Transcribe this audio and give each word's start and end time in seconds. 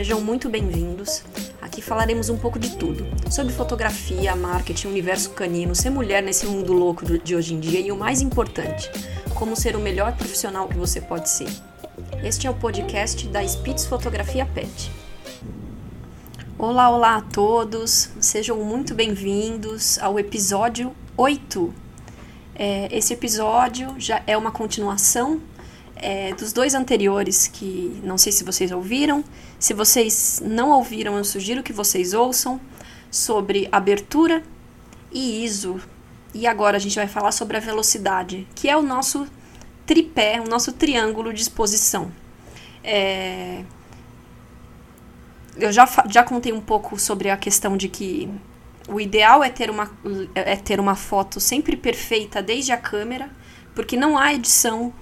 Sejam 0.00 0.18
muito 0.18 0.48
bem-vindos. 0.48 1.22
Aqui 1.60 1.82
falaremos 1.82 2.30
um 2.30 2.38
pouco 2.38 2.58
de 2.58 2.74
tudo: 2.78 3.04
sobre 3.30 3.52
fotografia, 3.52 4.34
marketing, 4.34 4.88
universo 4.88 5.28
canino, 5.32 5.74
ser 5.74 5.90
mulher 5.90 6.22
nesse 6.22 6.46
mundo 6.46 6.72
louco 6.72 7.04
de 7.18 7.36
hoje 7.36 7.52
em 7.52 7.60
dia 7.60 7.80
e 7.80 7.92
o 7.92 7.96
mais 7.98 8.22
importante, 8.22 8.90
como 9.34 9.54
ser 9.54 9.76
o 9.76 9.78
melhor 9.78 10.16
profissional 10.16 10.66
que 10.68 10.78
você 10.78 11.02
pode 11.02 11.28
ser. 11.28 11.50
Este 12.24 12.46
é 12.46 12.50
o 12.50 12.54
podcast 12.54 13.28
da 13.28 13.46
Spitz 13.46 13.84
Fotografia 13.84 14.46
Pet. 14.46 14.90
Olá, 16.56 16.88
olá 16.88 17.16
a 17.16 17.20
todos, 17.20 18.08
sejam 18.20 18.56
muito 18.56 18.94
bem-vindos 18.94 19.98
ao 19.98 20.18
episódio 20.18 20.96
8. 21.14 21.74
É, 22.54 22.88
esse 22.90 23.12
episódio 23.12 23.94
já 23.98 24.22
é 24.26 24.34
uma 24.34 24.50
continuação 24.50 25.42
é, 26.00 26.32
dos 26.34 26.52
dois 26.52 26.74
anteriores 26.74 27.46
que 27.46 28.00
não 28.02 28.16
sei 28.16 28.32
se 28.32 28.42
vocês 28.42 28.72
ouviram. 28.72 29.22
Se 29.58 29.74
vocês 29.74 30.42
não 30.44 30.70
ouviram, 30.70 31.16
eu 31.16 31.24
sugiro 31.24 31.62
que 31.62 31.72
vocês 31.72 32.14
ouçam 32.14 32.60
sobre 33.10 33.68
abertura 33.70 34.42
e 35.12 35.44
ISO. 35.44 35.80
E 36.32 36.46
agora 36.46 36.76
a 36.76 36.80
gente 36.80 36.94
vai 36.94 37.06
falar 37.06 37.32
sobre 37.32 37.56
a 37.56 37.60
velocidade, 37.60 38.46
que 38.54 38.68
é 38.68 38.76
o 38.76 38.82
nosso 38.82 39.26
tripé, 39.84 40.40
o 40.40 40.48
nosso 40.48 40.72
triângulo 40.72 41.32
de 41.32 41.42
exposição. 41.42 42.10
É... 42.82 43.62
Eu 45.56 45.70
já, 45.72 45.86
já 46.08 46.22
contei 46.22 46.52
um 46.52 46.60
pouco 46.60 46.98
sobre 46.98 47.28
a 47.28 47.36
questão 47.36 47.76
de 47.76 47.88
que 47.88 48.30
o 48.88 49.00
ideal 49.00 49.44
é 49.44 49.50
ter, 49.50 49.68
uma, 49.68 49.90
é 50.34 50.56
ter 50.56 50.80
uma 50.80 50.94
foto 50.94 51.38
sempre 51.38 51.76
perfeita 51.76 52.40
desde 52.40 52.72
a 52.72 52.78
câmera, 52.78 53.28
porque 53.74 53.96
não 53.96 54.16
há 54.16 54.32
edição 54.32 54.94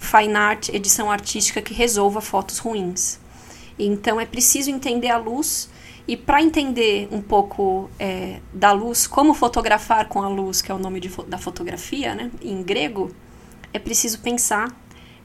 fine 0.00 0.34
art, 0.34 0.70
edição 0.70 1.10
artística 1.10 1.60
que 1.62 1.74
resolva 1.74 2.20
fotos 2.20 2.58
ruins. 2.58 3.20
Então 3.78 4.20
é 4.20 4.26
preciso 4.26 4.70
entender 4.70 5.10
a 5.10 5.18
luz 5.18 5.70
e 6.08 6.16
para 6.16 6.42
entender 6.42 7.06
um 7.12 7.20
pouco 7.20 7.88
é, 7.98 8.40
da 8.52 8.72
luz, 8.72 9.06
como 9.06 9.34
fotografar 9.34 10.08
com 10.08 10.22
a 10.22 10.28
luz, 10.28 10.60
que 10.60 10.72
é 10.72 10.74
o 10.74 10.78
nome 10.78 10.98
de, 10.98 11.08
da 11.28 11.38
fotografia, 11.38 12.14
né, 12.14 12.30
em 12.42 12.62
grego, 12.62 13.14
é 13.72 13.78
preciso 13.78 14.18
pensar 14.18 14.74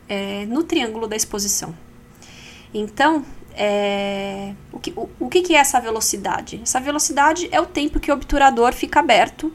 é, 0.07 0.45
no 0.45 0.61
triângulo 0.61 1.07
da 1.07 1.15
exposição. 1.15 1.75
Então, 2.73 3.25
é, 3.53 4.53
o, 4.71 4.79
que, 4.79 4.93
o, 4.95 5.09
o 5.19 5.29
que 5.29 5.55
é 5.55 5.57
essa 5.57 5.79
velocidade? 5.79 6.59
Essa 6.61 6.79
velocidade 6.79 7.47
é 7.51 7.59
o 7.59 7.65
tempo 7.65 7.99
que 7.99 8.11
o 8.11 8.13
obturador 8.13 8.73
fica 8.73 8.99
aberto 8.99 9.51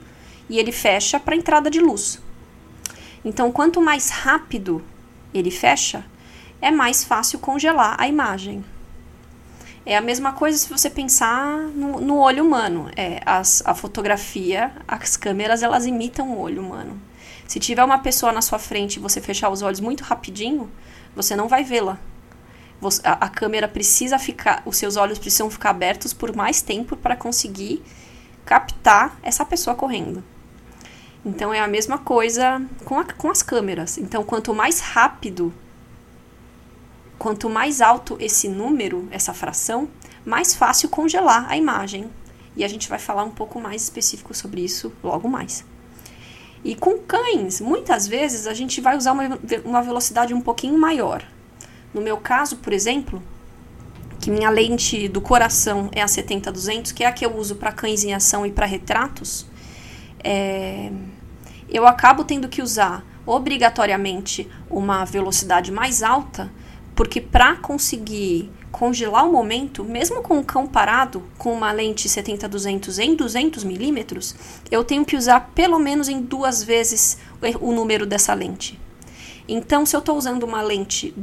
e 0.49 0.59
ele 0.59 0.73
fecha 0.73 1.21
para 1.21 1.35
a 1.35 1.39
entrada 1.39 1.71
de 1.71 1.79
luz. 1.79 2.21
Então, 3.25 3.53
quanto 3.53 3.81
mais 3.81 4.09
rápido 4.09 4.83
ele 5.33 5.51
fecha, 5.51 6.05
é 6.61 6.71
mais 6.71 7.05
fácil 7.05 7.39
congelar 7.39 7.97
a 7.99 8.07
imagem. 8.07 8.65
É 9.85 9.97
a 9.97 10.01
mesma 10.01 10.33
coisa 10.33 10.59
se 10.59 10.69
você 10.69 10.91
pensar 10.91 11.59
no, 11.75 12.01
no 12.01 12.19
olho 12.19 12.45
humano. 12.45 12.91
É, 12.95 13.21
as, 13.25 13.63
a 13.65 13.75
fotografia, 13.75 14.73
as 14.87 15.17
câmeras, 15.17 15.63
elas 15.63 15.87
imitam 15.87 16.31
o 16.31 16.39
olho 16.39 16.63
humano. 16.63 17.01
Se 17.49 17.59
tiver 17.59 17.83
uma 17.83 17.99
pessoa 17.99 18.31
na 18.31 18.43
sua 18.43 18.59
frente 18.59 18.97
e 18.97 19.01
você 19.01 19.21
fechar 19.21 19.49
os 19.49 19.63
olhos 19.63 19.81
muito 19.81 20.05
rapidinho, 20.05 20.71
você 21.17 21.35
não 21.35 21.49
vai 21.49 21.65
vê-la. 21.65 21.99
A, 23.03 23.27
a 23.27 23.29
câmera 23.29 23.67
precisa 23.67 24.19
ficar, 24.19 24.63
os 24.65 24.77
seus 24.77 24.97
olhos 24.97 25.19
precisam 25.19 25.51
ficar 25.51 25.71
abertos 25.71 26.13
por 26.13 26.35
mais 26.37 26.63
tempo 26.63 26.97
para 26.97 27.17
conseguir 27.17 27.83
captar 28.45 29.19
essa 29.23 29.45
pessoa 29.45 29.75
correndo. 29.75 30.23
Então 31.25 31.53
é 31.53 31.61
a 31.61 31.69
mesma 31.69 31.99
coisa 31.99 32.63
com, 32.85 32.99
a, 32.99 33.05
com 33.05 33.31
as 33.31 33.43
câmeras. 33.43 33.99
Então, 33.99 34.25
quanto 34.25 34.55
mais 34.55 34.81
rápido 34.81 35.53
Quanto 37.21 37.51
mais 37.51 37.83
alto 37.83 38.17
esse 38.19 38.49
número, 38.49 39.07
essa 39.11 39.35
fração, 39.35 39.91
mais 40.25 40.55
fácil 40.55 40.89
congelar 40.89 41.45
a 41.51 41.55
imagem. 41.55 42.11
E 42.57 42.65
a 42.65 42.69
gente 42.69 42.89
vai 42.89 42.99
falar 42.99 43.25
um 43.25 43.31
pouco 43.31 43.61
mais 43.61 43.83
específico 43.83 44.33
sobre 44.33 44.63
isso 44.63 44.91
logo 45.05 45.29
mais. 45.29 45.63
E 46.65 46.75
com 46.75 46.97
cães, 46.97 47.61
muitas 47.61 48.09
vezes 48.09 48.47
a 48.47 48.55
gente 48.55 48.81
vai 48.81 48.97
usar 48.97 49.13
uma, 49.13 49.39
uma 49.67 49.83
velocidade 49.83 50.33
um 50.33 50.41
pouquinho 50.41 50.79
maior. 50.79 51.23
No 51.93 52.01
meu 52.01 52.17
caso, 52.17 52.57
por 52.57 52.73
exemplo, 52.73 53.23
que 54.19 54.31
minha 54.31 54.49
lente 54.49 55.07
do 55.07 55.21
coração 55.21 55.91
é 55.93 56.01
a 56.01 56.07
70-200, 56.07 56.95
que 56.95 57.05
é 57.05 57.07
a 57.07 57.13
que 57.13 57.27
eu 57.27 57.37
uso 57.37 57.57
para 57.57 57.71
cães 57.71 58.03
em 58.03 58.15
ação 58.15 58.47
e 58.47 58.51
para 58.51 58.65
retratos, 58.65 59.45
é, 60.25 60.91
eu 61.69 61.87
acabo 61.87 62.25
tendo 62.25 62.49
que 62.49 62.63
usar 62.63 63.05
obrigatoriamente 63.27 64.49
uma 64.69 65.05
velocidade 65.05 65.71
mais 65.71 66.03
alta 66.03 66.51
porque 67.01 67.19
para 67.19 67.57
conseguir 67.57 68.51
congelar 68.71 69.27
o 69.27 69.33
momento, 69.33 69.83
mesmo 69.83 70.23
com 70.23 70.39
o 70.39 70.45
cão 70.45 70.67
parado, 70.67 71.23
com 71.39 71.53
uma 71.53 71.73
lente 71.73 72.09
70-200 72.09 72.99
em 72.99 73.15
200 73.15 73.65
milímetros, 73.65 74.35
eu 74.71 74.85
tenho 74.85 75.05
que 75.05 75.17
usar 75.17 75.51
pelo 75.55 75.79
menos 75.79 76.11
em 76.11 76.21
duas 76.21 76.63
vezes 76.63 77.17
o 77.59 77.73
número 77.73 78.05
dessa 78.05 78.35
lente. 78.35 78.79
Então, 79.49 79.85
se 79.85 79.97
eu 79.97 80.01
estou 80.01 80.17
usando 80.17 80.45
uma 80.45 80.63
lente 80.63 81.15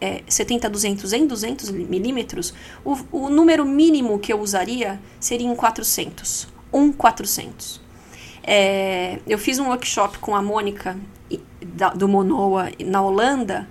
é, 0.00 0.22
70-200 0.22 1.12
em 1.12 1.26
200 1.26 1.70
milímetros, 1.70 2.54
o, 2.84 2.96
o 3.10 3.28
número 3.28 3.64
mínimo 3.66 4.18
que 4.18 4.32
eu 4.32 4.40
usaria 4.40 5.00
seria 5.20 5.48
em 5.48 5.54
400. 5.56 6.48
1 6.72 6.92
400. 6.92 7.87
É, 8.50 9.18
eu 9.26 9.38
fiz 9.38 9.58
um 9.58 9.68
workshop 9.68 10.18
com 10.20 10.34
a 10.34 10.40
Mônica 10.40 10.96
da, 11.62 11.90
do 11.90 12.08
Monoa 12.08 12.70
na 12.82 13.02
Holanda 13.02 13.68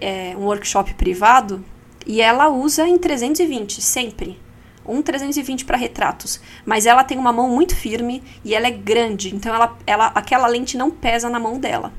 é, 0.00 0.36
um 0.36 0.44
workshop 0.44 0.94
privado 0.94 1.64
e 2.06 2.20
ela 2.20 2.48
usa 2.48 2.86
em 2.86 2.96
320, 2.96 3.80
sempre. 3.80 4.38
Um 4.86 5.00
320 5.00 5.64
para 5.64 5.76
retratos. 5.76 6.40
Mas 6.64 6.86
ela 6.86 7.02
tem 7.02 7.18
uma 7.18 7.32
mão 7.32 7.48
muito 7.48 7.74
firme 7.74 8.22
e 8.44 8.54
ela 8.54 8.68
é 8.68 8.70
grande, 8.70 9.34
então 9.34 9.54
ela, 9.54 9.76
ela, 9.86 10.06
aquela 10.14 10.46
lente 10.46 10.76
não 10.76 10.92
pesa 10.92 11.28
na 11.28 11.40
mão 11.40 11.58
dela. 11.58 11.92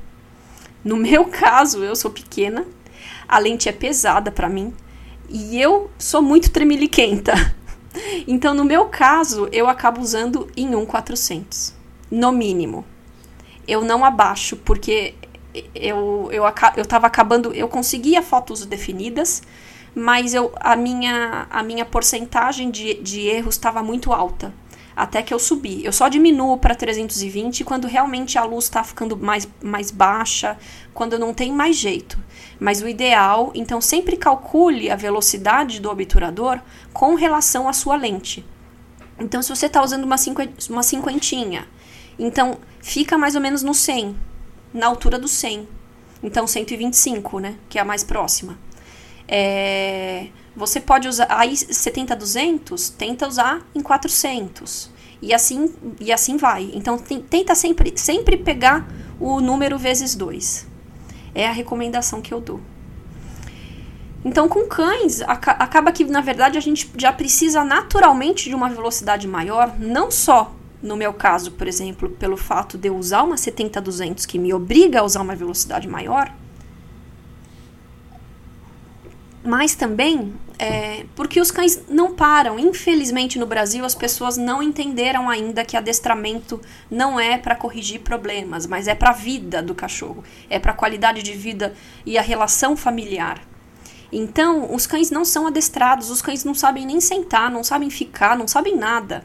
No 0.82 0.96
meu 0.96 1.26
caso, 1.26 1.84
eu 1.84 1.94
sou 1.94 2.10
pequena, 2.10 2.64
a 3.28 3.38
lente 3.38 3.68
é 3.68 3.72
pesada 3.72 4.30
para 4.30 4.48
mim 4.48 4.72
e 5.28 5.60
eu 5.60 5.90
sou 5.98 6.22
muito 6.22 6.50
tremeliquenta. 6.50 7.34
Então, 8.28 8.52
no 8.52 8.62
meu 8.62 8.86
caso, 8.86 9.48
eu 9.50 9.70
acabo 9.70 10.02
usando 10.02 10.50
em 10.54 10.74
um 10.74 10.84
400, 10.84 11.72
no 12.10 12.32
mínimo. 12.32 12.84
Eu 13.66 13.84
não 13.84 14.04
abaixo, 14.04 14.56
porque 14.56 15.14
eu, 15.74 16.28
eu, 16.32 16.44
eu 16.76 16.86
tava 16.86 17.06
acabando, 17.06 17.52
eu 17.52 17.68
conseguia 17.68 18.22
fotos 18.22 18.64
definidas, 18.64 19.42
mas 19.94 20.34
eu, 20.34 20.52
a, 20.60 20.76
minha, 20.76 21.46
a 21.50 21.62
minha 21.62 21.84
porcentagem 21.84 22.70
de, 22.70 22.94
de 22.94 23.20
erros 23.22 23.54
estava 23.54 23.82
muito 23.82 24.12
alta. 24.12 24.52
Até 24.94 25.22
que 25.22 25.34
eu 25.34 25.38
subi. 25.38 25.84
Eu 25.84 25.92
só 25.92 26.08
diminuo 26.08 26.56
para 26.56 26.74
320 26.74 27.64
quando 27.64 27.86
realmente 27.86 28.38
a 28.38 28.44
luz 28.44 28.64
está 28.64 28.82
ficando 28.82 29.14
mais, 29.14 29.46
mais 29.62 29.90
baixa, 29.90 30.56
quando 30.94 31.18
não 31.18 31.34
tem 31.34 31.52
mais 31.52 31.76
jeito. 31.76 32.18
Mas 32.58 32.80
o 32.80 32.88
ideal, 32.88 33.52
então 33.54 33.78
sempre 33.78 34.16
calcule 34.16 34.90
a 34.90 34.96
velocidade 34.96 35.80
do 35.80 35.90
obturador 35.90 36.60
com 36.94 37.14
relação 37.14 37.68
à 37.68 37.74
sua 37.74 37.94
lente. 37.94 38.42
Então, 39.18 39.42
se 39.42 39.48
você 39.48 39.66
está 39.66 39.82
usando 39.82 40.04
uma, 40.04 40.16
uma 40.70 40.82
cinquentinha, 40.82 41.66
então 42.18 42.58
fica 42.80 43.18
mais 43.18 43.34
ou 43.34 43.40
menos 43.40 43.62
no 43.62 43.74
100 43.74 44.16
na 44.76 44.86
altura 44.86 45.18
do 45.18 45.26
100. 45.26 45.68
Então, 46.22 46.46
125, 46.46 47.38
né? 47.40 47.56
Que 47.68 47.78
é 47.78 47.82
a 47.82 47.84
mais 47.84 48.04
próxima. 48.04 48.58
É, 49.26 50.28
você 50.54 50.80
pode 50.80 51.08
usar. 51.08 51.26
Aí, 51.30 51.56
70 51.56 52.14
200, 52.14 52.90
tenta 52.90 53.26
usar 53.26 53.66
em 53.74 53.80
400. 53.80 54.90
E 55.22 55.32
assim, 55.32 55.74
e 56.00 56.12
assim 56.12 56.36
vai. 56.36 56.70
Então, 56.74 56.98
tenta 56.98 57.54
sempre, 57.54 57.92
sempre 57.96 58.36
pegar 58.36 58.86
o 59.18 59.40
número 59.40 59.78
vezes 59.78 60.14
2. 60.14 60.66
É 61.34 61.46
a 61.46 61.52
recomendação 61.52 62.20
que 62.20 62.32
eu 62.32 62.40
dou. 62.40 62.60
Então, 64.24 64.48
com 64.48 64.66
cães, 64.66 65.22
acaba 65.22 65.92
que, 65.92 66.04
na 66.04 66.20
verdade, 66.20 66.58
a 66.58 66.60
gente 66.60 66.90
já 66.96 67.12
precisa 67.12 67.62
naturalmente 67.64 68.48
de 68.48 68.54
uma 68.54 68.68
velocidade 68.68 69.28
maior, 69.28 69.78
não 69.78 70.10
só 70.10 70.55
no 70.82 70.96
meu 70.96 71.12
caso, 71.12 71.52
por 71.52 71.66
exemplo, 71.66 72.08
pelo 72.10 72.36
fato 72.36 72.76
de 72.76 72.88
eu 72.88 72.96
usar 72.96 73.22
uma 73.22 73.36
70-200 73.36 74.26
que 74.26 74.38
me 74.38 74.52
obriga 74.52 75.00
a 75.00 75.02
usar 75.02 75.22
uma 75.22 75.34
velocidade 75.34 75.88
maior, 75.88 76.32
mas 79.42 79.74
também 79.74 80.34
é, 80.58 81.04
porque 81.14 81.40
os 81.40 81.50
cães 81.50 81.82
não 81.88 82.14
param. 82.14 82.58
Infelizmente, 82.58 83.38
no 83.38 83.46
Brasil, 83.46 83.84
as 83.84 83.94
pessoas 83.94 84.36
não 84.36 84.62
entenderam 84.62 85.28
ainda 85.28 85.64
que 85.64 85.76
adestramento 85.76 86.60
não 86.90 87.18
é 87.20 87.38
para 87.38 87.54
corrigir 87.54 88.00
problemas, 88.00 88.66
mas 88.66 88.88
é 88.88 88.94
para 88.94 89.10
a 89.10 89.14
vida 89.14 89.62
do 89.62 89.74
cachorro, 89.74 90.24
é 90.50 90.58
para 90.58 90.72
a 90.72 90.74
qualidade 90.74 91.22
de 91.22 91.32
vida 91.32 91.74
e 92.04 92.18
a 92.18 92.22
relação 92.22 92.76
familiar. 92.76 93.40
Então, 94.10 94.72
os 94.74 94.86
cães 94.86 95.10
não 95.10 95.24
são 95.24 95.46
adestrados, 95.46 96.10
os 96.10 96.22
cães 96.22 96.44
não 96.44 96.54
sabem 96.54 96.86
nem 96.86 97.00
sentar, 97.00 97.50
não 97.50 97.62
sabem 97.62 97.90
ficar, 97.90 98.36
não 98.36 98.48
sabem 98.48 98.76
nada. 98.76 99.24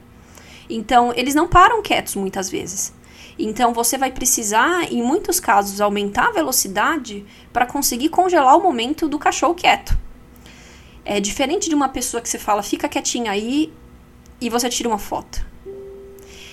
Então, 0.70 1.14
eles 1.16 1.36
não 1.36 1.48
param 1.48 1.82
quietos 1.82 2.16
muitas 2.16 2.50
vezes. 2.50 2.94
Então, 3.38 3.74
você 3.74 3.98
vai 3.98 4.12
precisar, 4.12 4.92
em 4.92 5.02
muitos 5.02 5.40
casos, 5.40 5.82
aumentar 5.82 6.28
a 6.28 6.32
velocidade 6.32 7.26
para 7.52 7.66
conseguir 7.66 8.10
congelar 8.10 8.58
o 8.58 8.62
momento 8.62 9.08
do 9.08 9.18
cachorro 9.18 9.56
quieto. 9.56 9.98
É 11.04 11.20
diferente 11.20 11.68
de 11.68 11.76
uma 11.76 11.90
pessoa 11.90 12.22
que 12.22 12.30
você 12.30 12.38
fala, 12.38 12.62
fica 12.62 12.88
quietinha 12.88 13.32
aí 13.32 13.74
e 14.40 14.50
você 14.50 14.70
tira 14.70 14.88
uma 14.88 15.00
foto. 15.00 15.46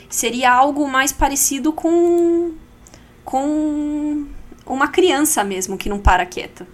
Seria 0.08 0.50
algo 0.52 0.88
mais 0.88 1.12
parecido 1.12 1.72
com 1.72 2.55
com 3.25 4.26
uma 4.64 4.88
criança 4.88 5.44
mesmo 5.44 5.76
que 5.76 5.90
não 5.90 5.99
para 5.99 6.25
quieta. 6.25 6.66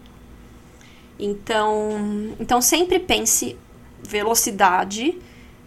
Então, 1.18 2.32
então 2.38 2.62
sempre 2.62 3.00
pense 3.00 3.56
velocidade, 4.00 5.18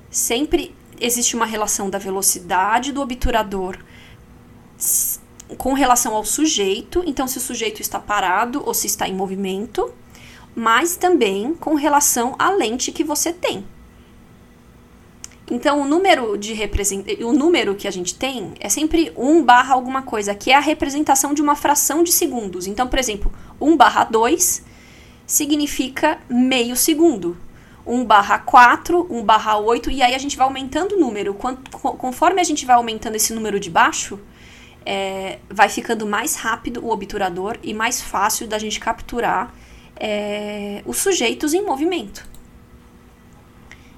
sempre 0.09 0.73
existe 0.99 1.35
uma 1.35 1.45
relação 1.45 1.89
da 1.89 1.97
velocidade 1.97 2.91
do 2.91 3.01
obturador 3.01 3.77
com 5.57 5.73
relação 5.73 6.15
ao 6.15 6.25
sujeito, 6.25 7.03
então 7.05 7.27
se 7.27 7.37
o 7.37 7.41
sujeito 7.41 7.81
está 7.81 7.99
parado 7.99 8.61
ou 8.65 8.73
se 8.73 8.87
está 8.87 9.07
em 9.07 9.13
movimento 9.13 9.93
mas 10.59 10.95
também 10.95 11.53
com 11.53 11.75
relação 11.75 12.33
à 12.39 12.49
lente 12.49 12.91
que 12.91 13.03
você 13.03 13.31
tem. 13.31 13.63
Então, 15.51 15.83
o 15.83 15.87
número 15.87 16.35
de 16.35 16.51
represent... 16.51 17.05
o 17.21 17.31
número 17.31 17.75
que 17.75 17.87
a 17.87 17.91
gente 17.91 18.15
tem 18.15 18.53
é 18.59 18.67
sempre 18.67 19.13
1 19.15 19.43
barra 19.43 19.75
alguma 19.75 20.01
coisa, 20.01 20.33
que 20.33 20.49
é 20.49 20.55
a 20.55 20.59
representação 20.59 21.31
de 21.31 21.43
uma 21.43 21.55
fração 21.55 22.03
de 22.03 22.11
segundos. 22.11 22.65
Então, 22.65 22.87
por 22.87 22.97
exemplo, 22.97 23.31
1 23.61 23.77
barra 23.77 24.03
2 24.05 24.63
significa 25.27 26.19
meio 26.27 26.75
segundo. 26.75 27.37
1 27.87 28.05
barra 28.05 28.37
4, 28.39 29.07
1 29.09 29.23
barra 29.23 29.57
8, 29.57 29.89
e 29.89 30.03
aí 30.03 30.13
a 30.13 30.17
gente 30.17 30.35
vai 30.35 30.45
aumentando 30.45 30.95
o 30.95 30.99
número. 30.99 31.33
Conforme 31.33 32.41
a 32.41 32.43
gente 32.43 32.65
vai 32.65 32.75
aumentando 32.75 33.15
esse 33.15 33.33
número 33.33 33.59
de 33.59 33.69
baixo, 33.69 34.19
é, 34.85 35.39
vai 35.49 35.69
ficando 35.69 36.05
mais 36.05 36.35
rápido 36.35 36.85
o 36.85 36.91
obturador 36.91 37.57
e 37.63 37.73
mais 37.73 38.01
fácil 38.01 38.47
da 38.47 38.59
gente 38.59 38.79
capturar 38.79 39.53
é, 39.95 40.81
os 40.85 40.97
sujeitos 40.97 41.53
em 41.53 41.61
movimento. 41.61 42.27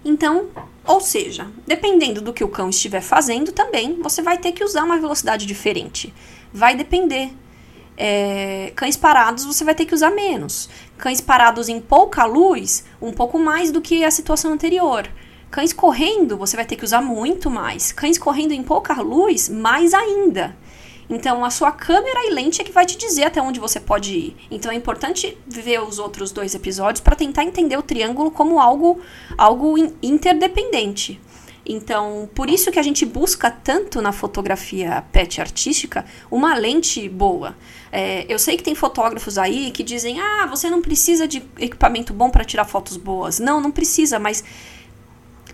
Então, 0.03 0.49
ou 0.85 1.01
seja, 1.01 1.47
dependendo 1.67 2.21
do 2.21 2.33
que 2.33 2.43
o 2.43 2.47
cão 2.47 2.69
estiver 2.69 3.01
fazendo, 3.01 3.51
também 3.51 4.01
você 4.01 4.21
vai 4.21 4.37
ter 4.37 4.51
que 4.51 4.63
usar 4.63 4.83
uma 4.83 4.97
velocidade 4.97 5.45
diferente. 5.45 6.13
Vai 6.53 6.75
depender. 6.75 7.31
É, 8.01 8.71
cães 8.77 8.95
parados 8.95 9.43
você 9.43 9.65
vai 9.65 9.75
ter 9.75 9.83
que 9.83 9.93
usar 9.93 10.09
menos. 10.09 10.69
Cães 10.97 11.19
parados 11.19 11.67
em 11.67 11.81
pouca 11.81 12.23
luz, 12.23 12.85
um 13.01 13.11
pouco 13.11 13.37
mais 13.37 13.71
do 13.71 13.81
que 13.81 14.05
a 14.05 14.09
situação 14.09 14.53
anterior. 14.53 15.05
Cães 15.51 15.73
correndo, 15.73 16.37
você 16.37 16.55
vai 16.55 16.65
ter 16.65 16.77
que 16.77 16.85
usar 16.85 17.01
muito 17.01 17.49
mais. 17.49 17.91
Cães 17.91 18.17
correndo 18.17 18.53
em 18.53 18.63
pouca 18.63 19.01
luz, 19.01 19.49
mais 19.49 19.93
ainda. 19.93 20.55
Então, 21.09 21.43
a 21.43 21.49
sua 21.49 21.71
câmera 21.71 22.27
e 22.27 22.29
lente 22.29 22.61
é 22.61 22.63
que 22.63 22.71
vai 22.71 22.85
te 22.85 22.95
dizer 22.95 23.23
até 23.23 23.41
onde 23.41 23.59
você 23.59 23.79
pode 23.79 24.13
ir. 24.13 24.37
Então, 24.49 24.71
é 24.71 24.75
importante 24.75 25.35
ver 25.45 25.81
os 25.81 25.99
outros 25.99 26.31
dois 26.31 26.55
episódios 26.55 27.01
para 27.01 27.15
tentar 27.15 27.43
entender 27.43 27.75
o 27.77 27.81
triângulo 27.81 28.29
como 28.31 28.59
algo, 28.59 29.01
algo 29.35 29.75
interdependente. 30.01 31.19
Então, 31.71 32.27
por 32.33 32.49
isso 32.49 32.71
que 32.71 32.79
a 32.79 32.81
gente 32.81 33.05
busca 33.05 33.51
tanto 33.51 34.01
na 34.01 34.11
fotografia 34.11 35.03
pet 35.11 35.39
artística 35.39 36.03
uma 36.31 36.55
lente 36.55 37.07
boa. 37.07 37.55
É, 37.91 38.25
eu 38.27 38.39
sei 38.39 38.57
que 38.57 38.63
tem 38.63 38.73
fotógrafos 38.73 39.37
aí 39.37 39.69
que 39.69 39.83
dizem: 39.83 40.19
ah, 40.19 40.47
você 40.47 40.67
não 40.67 40.81
precisa 40.81 41.27
de 41.27 41.43
equipamento 41.59 42.11
bom 42.11 42.31
para 42.31 42.43
tirar 42.43 42.65
fotos 42.65 42.97
boas. 42.97 43.37
Não, 43.37 43.61
não 43.61 43.69
precisa, 43.69 44.17
mas 44.17 44.43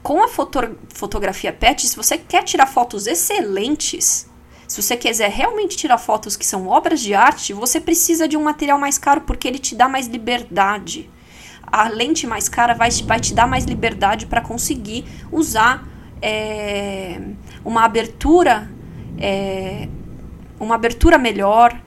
com 0.01 0.23
a 0.23 0.29
foto 0.29 0.77
fotografia 0.87 1.51
pet, 1.51 1.85
se 1.85 1.97
você 1.97 2.17
quer 2.17 2.43
tirar 2.43 2.67
fotos 2.67 3.07
excelentes, 3.07 4.25
se 4.65 4.81
você 4.81 4.95
quiser 4.95 5.29
realmente 5.29 5.75
tirar 5.75 5.97
fotos 5.97 6.37
que 6.37 6.45
são 6.45 6.65
obras 6.69 7.01
de 7.01 7.13
arte, 7.13 7.51
você 7.51 7.81
precisa 7.81 8.25
de 8.25 8.37
um 8.37 8.43
material 8.43 8.79
mais 8.79 8.97
caro 8.97 9.19
porque 9.19 9.49
ele 9.49 9.59
te 9.59 9.75
dá 9.75 9.89
mais 9.89 10.07
liberdade. 10.07 11.09
A 11.61 11.89
lente 11.89 12.25
mais 12.25 12.47
cara 12.47 12.73
vai, 12.73 12.89
vai 13.03 13.19
te 13.19 13.33
dar 13.33 13.47
mais 13.47 13.65
liberdade 13.65 14.27
para 14.27 14.39
conseguir 14.39 15.03
usar 15.29 15.85
é, 16.25 17.21
uma 17.63 17.85
abertura, 17.85 18.67
é, 19.19 19.87
uma 20.59 20.73
abertura 20.73 21.19
melhor, 21.19 21.79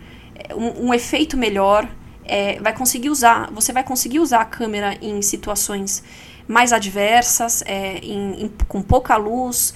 um, 0.54 0.86
um 0.86 0.94
efeito 0.94 1.36
melhor. 1.36 1.88
É, 2.24 2.60
vai 2.60 2.72
conseguir 2.72 3.10
usar, 3.10 3.50
você 3.50 3.72
vai 3.72 3.82
conseguir 3.82 4.20
usar 4.20 4.42
a 4.42 4.44
câmera 4.44 4.96
em 5.02 5.20
situações 5.22 6.04
mais 6.46 6.72
adversas, 6.72 7.62
é, 7.66 7.98
em, 7.98 8.44
em, 8.44 8.48
com 8.68 8.80
pouca 8.80 9.16
luz, 9.16 9.74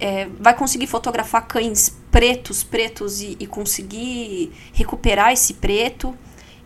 é, 0.00 0.26
vai 0.40 0.56
conseguir 0.56 0.86
fotografar 0.86 1.46
cães 1.46 1.94
pretos, 2.10 2.64
pretos 2.64 3.20
e, 3.20 3.36
e, 3.38 3.46
conseguir 3.46 4.52
recuperar 4.72 5.32
esse 5.32 5.54
preto. 5.54 6.16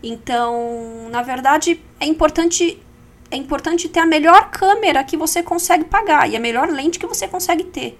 Então, 0.01 1.09
na 1.09 1.21
verdade, 1.21 1.81
é 1.99 2.05
importante 2.05 2.79
é 3.33 3.35
importante 3.35 3.89
ter 3.89 3.99
a 3.99 4.05
melhor 4.05 4.51
câmera 4.51 5.03
que 5.03 5.17
você 5.17 5.41
consegue 5.41 5.85
pagar 5.85 6.29
e 6.29 6.35
a 6.35 6.39
melhor 6.39 6.69
lente 6.69 6.99
que 6.99 7.07
você 7.07 7.27
consegue 7.27 7.63
ter. 7.63 7.99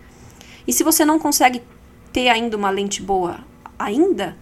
E 0.68 0.72
se 0.72 0.84
você 0.84 1.04
não 1.04 1.18
consegue 1.18 1.64
ter 2.12 2.30
ainda 2.30 2.56
uma 2.56 2.70
lente 2.70 3.02
boa 3.02 3.40
ainda, 3.78 4.38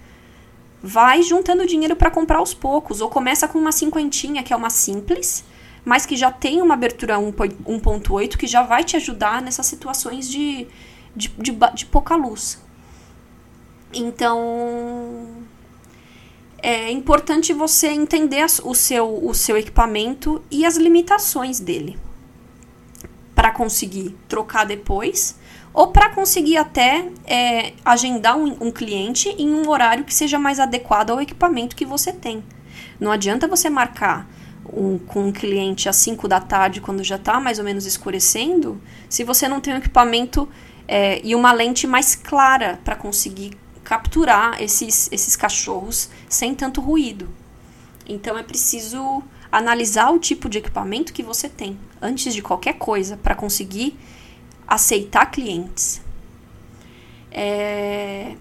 vai 0.83 1.23
juntando 1.23 1.65
dinheiro 1.65 1.95
para 1.95 2.11
comprar 2.11 2.39
aos 2.39 2.53
poucos 2.53 2.99
ou 2.99 3.09
começa 3.09 3.47
com 3.47 3.57
uma 3.57 3.71
cinquentinha, 3.71 4.43
que 4.43 4.51
é 4.51 4.55
uma 4.55 4.69
simples, 4.69 5.45
mas 5.85 6.05
que 6.05 6.17
já 6.17 6.29
tem 6.29 6.61
uma 6.61 6.73
abertura 6.73 7.15
1.8 7.15 8.35
que 8.35 8.45
já 8.45 8.61
vai 8.61 8.83
te 8.83 8.97
ajudar 8.97 9.41
nessas 9.41 9.67
situações 9.67 10.29
de, 10.29 10.67
de, 11.15 11.29
de, 11.29 11.57
de 11.73 11.85
pouca 11.85 12.17
luz. 12.17 12.61
Então, 13.93 15.40
é 16.61 16.91
importante 16.91 17.53
você 17.53 17.87
entender 17.87 18.45
o 18.63 18.75
seu, 18.75 19.25
o 19.25 19.33
seu 19.33 19.57
equipamento 19.57 20.41
e 20.49 20.65
as 20.65 20.77
limitações 20.77 21.59
dele 21.59 21.97
para 23.33 23.51
conseguir 23.51 24.15
trocar 24.27 24.65
depois 24.65 25.39
ou 25.73 25.87
para 25.87 26.09
conseguir 26.09 26.57
até 26.57 27.07
é, 27.25 27.73
agendar 27.83 28.37
um, 28.37 28.55
um, 28.61 28.71
cliente 28.71 29.29
em 29.29 29.49
um 29.51 29.67
horário 29.69 30.03
que 30.03 30.13
seja 30.13 30.37
mais 30.37 30.59
adequado 30.59 31.11
ao 31.11 31.21
equipamento 31.21 31.75
que 31.75 31.85
você 31.85 32.11
tem. 32.11 32.43
Não 32.99 33.11
adianta 33.11 33.47
você 33.47 33.69
marcar 33.69 34.29
um, 34.71 34.99
com 34.99 35.27
um 35.27 35.31
cliente 35.31 35.89
às 35.89 35.95
5 35.95 36.27
da 36.27 36.39
tarde, 36.39 36.81
quando 36.81 37.03
já 37.03 37.15
está 37.15 37.39
mais 37.39 37.57
ou 37.57 37.65
menos 37.65 37.85
escurecendo, 37.85 38.81
se 39.09 39.23
você 39.23 39.47
não 39.47 39.59
tem 39.59 39.73
um 39.73 39.77
equipamento 39.77 40.47
é, 40.87 41.21
e 41.23 41.33
uma 41.33 41.51
lente 41.51 41.87
mais 41.87 42.15
clara 42.15 42.79
para 42.83 42.95
conseguir 42.95 43.57
capturar 43.91 44.55
esses, 44.63 45.11
esses 45.11 45.35
cachorros 45.35 46.09
sem 46.29 46.55
tanto 46.55 46.79
ruído. 46.79 47.27
Então 48.07 48.37
é 48.37 48.41
preciso 48.41 49.21
analisar 49.51 50.11
o 50.11 50.17
tipo 50.17 50.47
de 50.47 50.59
equipamento 50.59 51.11
que 51.11 51.21
você 51.21 51.49
tem 51.49 51.77
antes 52.01 52.33
de 52.33 52.41
qualquer 52.41 52.75
coisa 52.75 53.17
para 53.17 53.35
conseguir 53.35 53.99
aceitar 54.65 55.25
clientes. 55.25 56.01
É, 57.29 58.37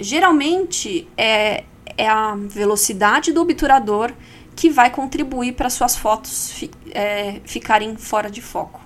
geralmente 0.00 1.06
é, 1.16 1.62
é 1.96 2.08
a 2.08 2.34
velocidade 2.34 3.30
do 3.30 3.42
obturador 3.42 4.12
que 4.56 4.70
vai 4.70 4.90
contribuir 4.90 5.52
para 5.52 5.70
suas 5.70 5.94
fotos 5.94 6.50
fi, 6.50 6.68
é, 6.90 7.40
ficarem 7.44 7.96
fora 7.96 8.28
de 8.28 8.42
foco. 8.42 8.83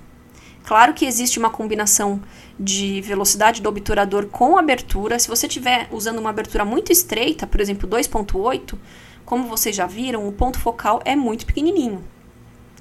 Claro 0.69 0.93
que 0.93 1.07
existe 1.07 1.39
uma 1.39 1.49
combinação 1.49 2.21
de 2.61 3.01
velocidade 3.01 3.63
do 3.63 3.71
obturador 3.71 4.27
com 4.27 4.59
abertura. 4.59 5.19
Se 5.19 5.27
você 5.27 5.47
estiver 5.47 5.89
usando 5.91 6.19
uma 6.19 6.29
abertura 6.29 6.63
muito 6.63 6.93
estreita, 6.93 7.47
por 7.47 7.59
exemplo 7.59 7.89
2.8, 7.89 8.77
como 9.25 9.49
vocês 9.49 9.75
já 9.75 9.87
viram, 9.87 10.29
o 10.29 10.33
ponto 10.33 10.61
focal 10.61 11.01
é 11.07 11.17
muito 11.17 11.47
pequenininho. 11.47 12.05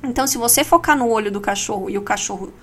Então, 0.04 0.28
se 0.28 0.38
você 0.38 0.66
focar 0.66 0.98
no 0.98 1.08
olho 1.08 1.32
do 1.32 1.40
cachorro 1.40 1.90
e 1.90 1.98
o 1.98 2.02
cachorro 2.02 2.54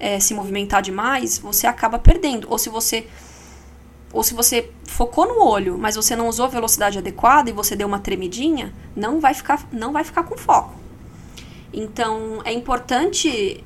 é, 0.00 0.18
se 0.18 0.34
movimentar 0.34 0.82
demais, 0.82 1.38
você 1.38 1.68
acaba 1.68 1.96
perdendo. 1.96 2.48
Ou 2.50 2.58
se 2.58 2.68
você 2.68 3.06
ou 4.12 4.24
se 4.24 4.34
você 4.34 4.68
focou 4.84 5.28
no 5.28 5.44
olho, 5.44 5.78
mas 5.78 5.94
você 5.94 6.16
não 6.16 6.26
usou 6.26 6.46
a 6.46 6.48
velocidade 6.48 6.98
adequada 6.98 7.48
e 7.48 7.52
você 7.52 7.76
deu 7.76 7.86
uma 7.86 8.00
tremidinha, 8.00 8.74
não 8.96 9.20
vai 9.20 9.32
ficar, 9.32 9.64
não 9.70 9.92
vai 9.92 10.02
ficar 10.02 10.24
com 10.24 10.36
foco. 10.36 10.74
Então, 11.72 12.42
é 12.44 12.52
importante 12.52 13.64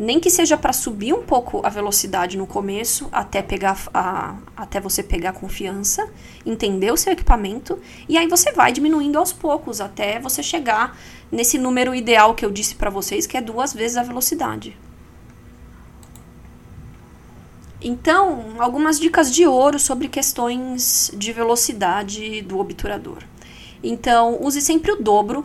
nem 0.00 0.18
que 0.18 0.30
seja 0.30 0.56
para 0.56 0.72
subir 0.72 1.12
um 1.12 1.22
pouco 1.22 1.60
a 1.62 1.68
velocidade 1.68 2.38
no 2.38 2.46
começo, 2.46 3.06
até 3.12 3.42
pegar 3.42 3.78
a, 3.92 4.34
até 4.56 4.80
você 4.80 5.02
pegar 5.02 5.34
confiança, 5.34 6.10
entender 6.44 6.90
o 6.90 6.96
seu 6.96 7.12
equipamento, 7.12 7.78
e 8.08 8.16
aí 8.16 8.26
você 8.26 8.50
vai 8.50 8.72
diminuindo 8.72 9.18
aos 9.18 9.30
poucos 9.30 9.78
até 9.78 10.18
você 10.18 10.42
chegar 10.42 10.98
nesse 11.30 11.58
número 11.58 11.94
ideal 11.94 12.34
que 12.34 12.46
eu 12.46 12.50
disse 12.50 12.76
para 12.76 12.88
vocês, 12.88 13.26
que 13.26 13.36
é 13.36 13.42
duas 13.42 13.74
vezes 13.74 13.98
a 13.98 14.02
velocidade. 14.02 14.74
Então, 17.78 18.54
algumas 18.58 18.98
dicas 18.98 19.30
de 19.30 19.46
ouro 19.46 19.78
sobre 19.78 20.08
questões 20.08 21.10
de 21.14 21.30
velocidade 21.30 22.40
do 22.40 22.58
obturador. 22.58 23.18
Então, 23.82 24.38
use 24.40 24.62
sempre 24.62 24.92
o 24.92 24.96
dobro 24.96 25.44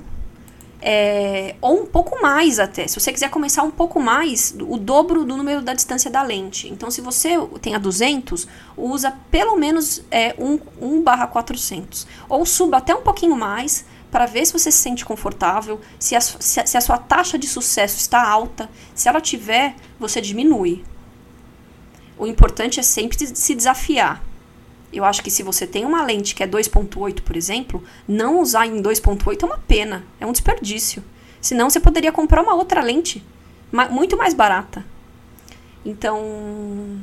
é, 0.82 1.56
ou 1.62 1.82
um 1.82 1.86
pouco 1.86 2.22
mais 2.22 2.60
até. 2.60 2.88
Se 2.88 3.00
você 3.00 3.12
quiser 3.12 3.30
começar 3.30 3.64
um 3.64 3.72
pouco 3.72 4.00
mais, 4.00 4.56
o 4.60 4.78
dobro 4.78 5.24
do 5.24 5.36
número 5.38 5.62
da 5.62 5.74
distância 5.74 6.12
da 6.12 6.22
lente. 6.22 6.68
Então, 6.70 6.92
se 6.92 7.02
você 7.02 7.38
tem 7.62 7.76
a 7.76 7.78
200, 7.78 8.48
usa 8.78 9.14
pelo 9.32 9.56
menos 9.58 10.04
é, 10.12 10.36
1, 10.38 10.60
1 10.82 11.02
barra 11.02 11.28
400. 11.28 12.08
Ou 12.30 12.46
suba 12.46 12.78
até 12.78 12.94
um 12.94 13.02
pouquinho 13.02 13.36
mais 13.36 13.86
para 14.12 14.26
ver 14.26 14.46
se 14.46 14.54
você 14.54 14.72
se 14.72 14.78
sente 14.78 15.04
confortável, 15.04 15.82
se 16.00 16.16
a, 16.16 16.22
se, 16.22 16.60
a, 16.60 16.66
se 16.66 16.78
a 16.78 16.82
sua 16.82 16.98
taxa 16.98 17.38
de 17.38 17.48
sucesso 17.48 17.98
está 17.98 18.26
alta. 18.26 18.70
Se 18.94 19.10
ela 19.10 19.20
tiver, 19.20 19.76
você 20.00 20.22
diminui. 20.22 20.84
O 22.18 22.26
importante 22.26 22.80
é 22.80 22.84
sempre 22.84 23.18
se 23.28 23.56
desafiar. 23.56 24.24
Eu 24.96 25.04
acho 25.04 25.22
que 25.22 25.30
se 25.30 25.44
você 25.44 25.68
tem 25.68 25.84
uma 25.84 26.04
lente 26.04 26.34
que 26.34 26.42
é 26.42 26.48
2.8, 26.48 27.22
por 27.22 27.36
exemplo, 27.36 27.84
não 28.08 28.40
usar 28.40 28.66
em 28.66 28.82
2.8 28.82 29.44
é 29.44 29.46
uma 29.46 29.58
pena, 29.58 30.06
é 30.22 30.26
um 30.26 30.32
desperdício. 30.32 31.04
Senão 31.42 31.70
você 31.70 31.82
poderia 31.82 32.14
comprar 32.14 32.42
uma 32.42 32.56
outra 32.56 32.82
lente, 32.82 33.22
muito 33.92 34.16
mais 34.16 34.34
barata. 34.34 34.86
Então, 35.86 36.98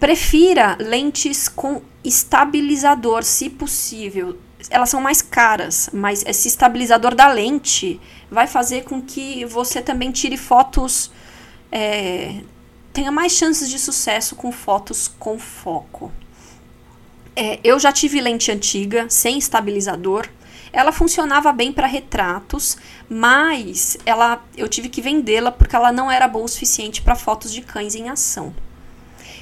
prefira 0.00 0.76
lentes 0.80 1.46
com 1.46 1.82
estabilizador, 2.02 3.22
se 3.22 3.50
possível. 3.50 4.38
Elas 4.70 4.88
são 4.88 5.00
mais 5.00 5.20
caras, 5.20 5.90
mas 5.92 6.24
esse 6.26 6.48
estabilizador 6.48 7.14
da 7.14 7.28
lente 7.28 8.00
vai 8.30 8.46
fazer 8.46 8.84
com 8.84 9.00
que 9.02 9.44
você 9.44 9.82
também 9.82 10.10
tire 10.10 10.36
fotos, 10.36 11.12
é, 11.70 12.40
tenha 12.92 13.12
mais 13.12 13.32
chances 13.32 13.68
de 13.68 13.78
sucesso 13.78 14.34
com 14.34 14.50
fotos 14.50 15.06
com 15.06 15.38
foco. 15.38 16.10
É, 17.36 17.60
eu 17.62 17.78
já 17.78 17.92
tive 17.92 18.18
lente 18.18 18.50
antiga, 18.50 19.06
sem 19.10 19.36
estabilizador. 19.36 20.26
Ela 20.72 20.90
funcionava 20.90 21.52
bem 21.52 21.70
para 21.70 21.86
retratos, 21.86 22.78
mas 23.08 23.98
ela, 24.06 24.42
eu 24.56 24.68
tive 24.68 24.88
que 24.88 25.02
vendê-la 25.02 25.52
porque 25.52 25.76
ela 25.76 25.92
não 25.92 26.10
era 26.10 26.26
boa 26.26 26.46
o 26.46 26.48
suficiente 26.48 27.02
para 27.02 27.14
fotos 27.14 27.52
de 27.52 27.60
cães 27.60 27.94
em 27.94 28.08
ação. 28.08 28.54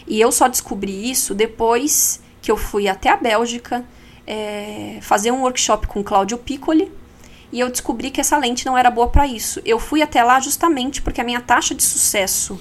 E 0.07 0.21
eu 0.21 0.31
só 0.31 0.49
descobri 0.49 1.11
isso 1.11 1.35
depois 1.35 2.21
que 2.43 2.51
eu 2.51 2.57
fui 2.57 2.89
até 2.89 3.09
a 3.09 3.17
Bélgica 3.17 3.85
é, 4.27 4.99
fazer 5.01 5.31
um 5.31 5.43
workshop 5.43 5.87
com 5.87 6.03
Claudio 6.03 6.37
Piccoli 6.37 6.93
e 7.55 7.61
eu 7.61 7.71
descobri 7.71 8.11
que 8.11 8.21
essa 8.21 8.37
lente 8.37 8.67
não 8.67 8.77
era 8.77 8.91
boa 8.91 9.09
para 9.09 9.27
isso. 9.27 9.63
Eu 9.65 9.79
fui 9.79 10.03
até 10.03 10.23
lá 10.25 10.41
justamente 10.41 11.01
porque 11.01 11.21
a 11.21 11.25
minha 11.25 11.41
taxa 11.41 11.75
de 11.75 11.85
sucesso 11.85 12.59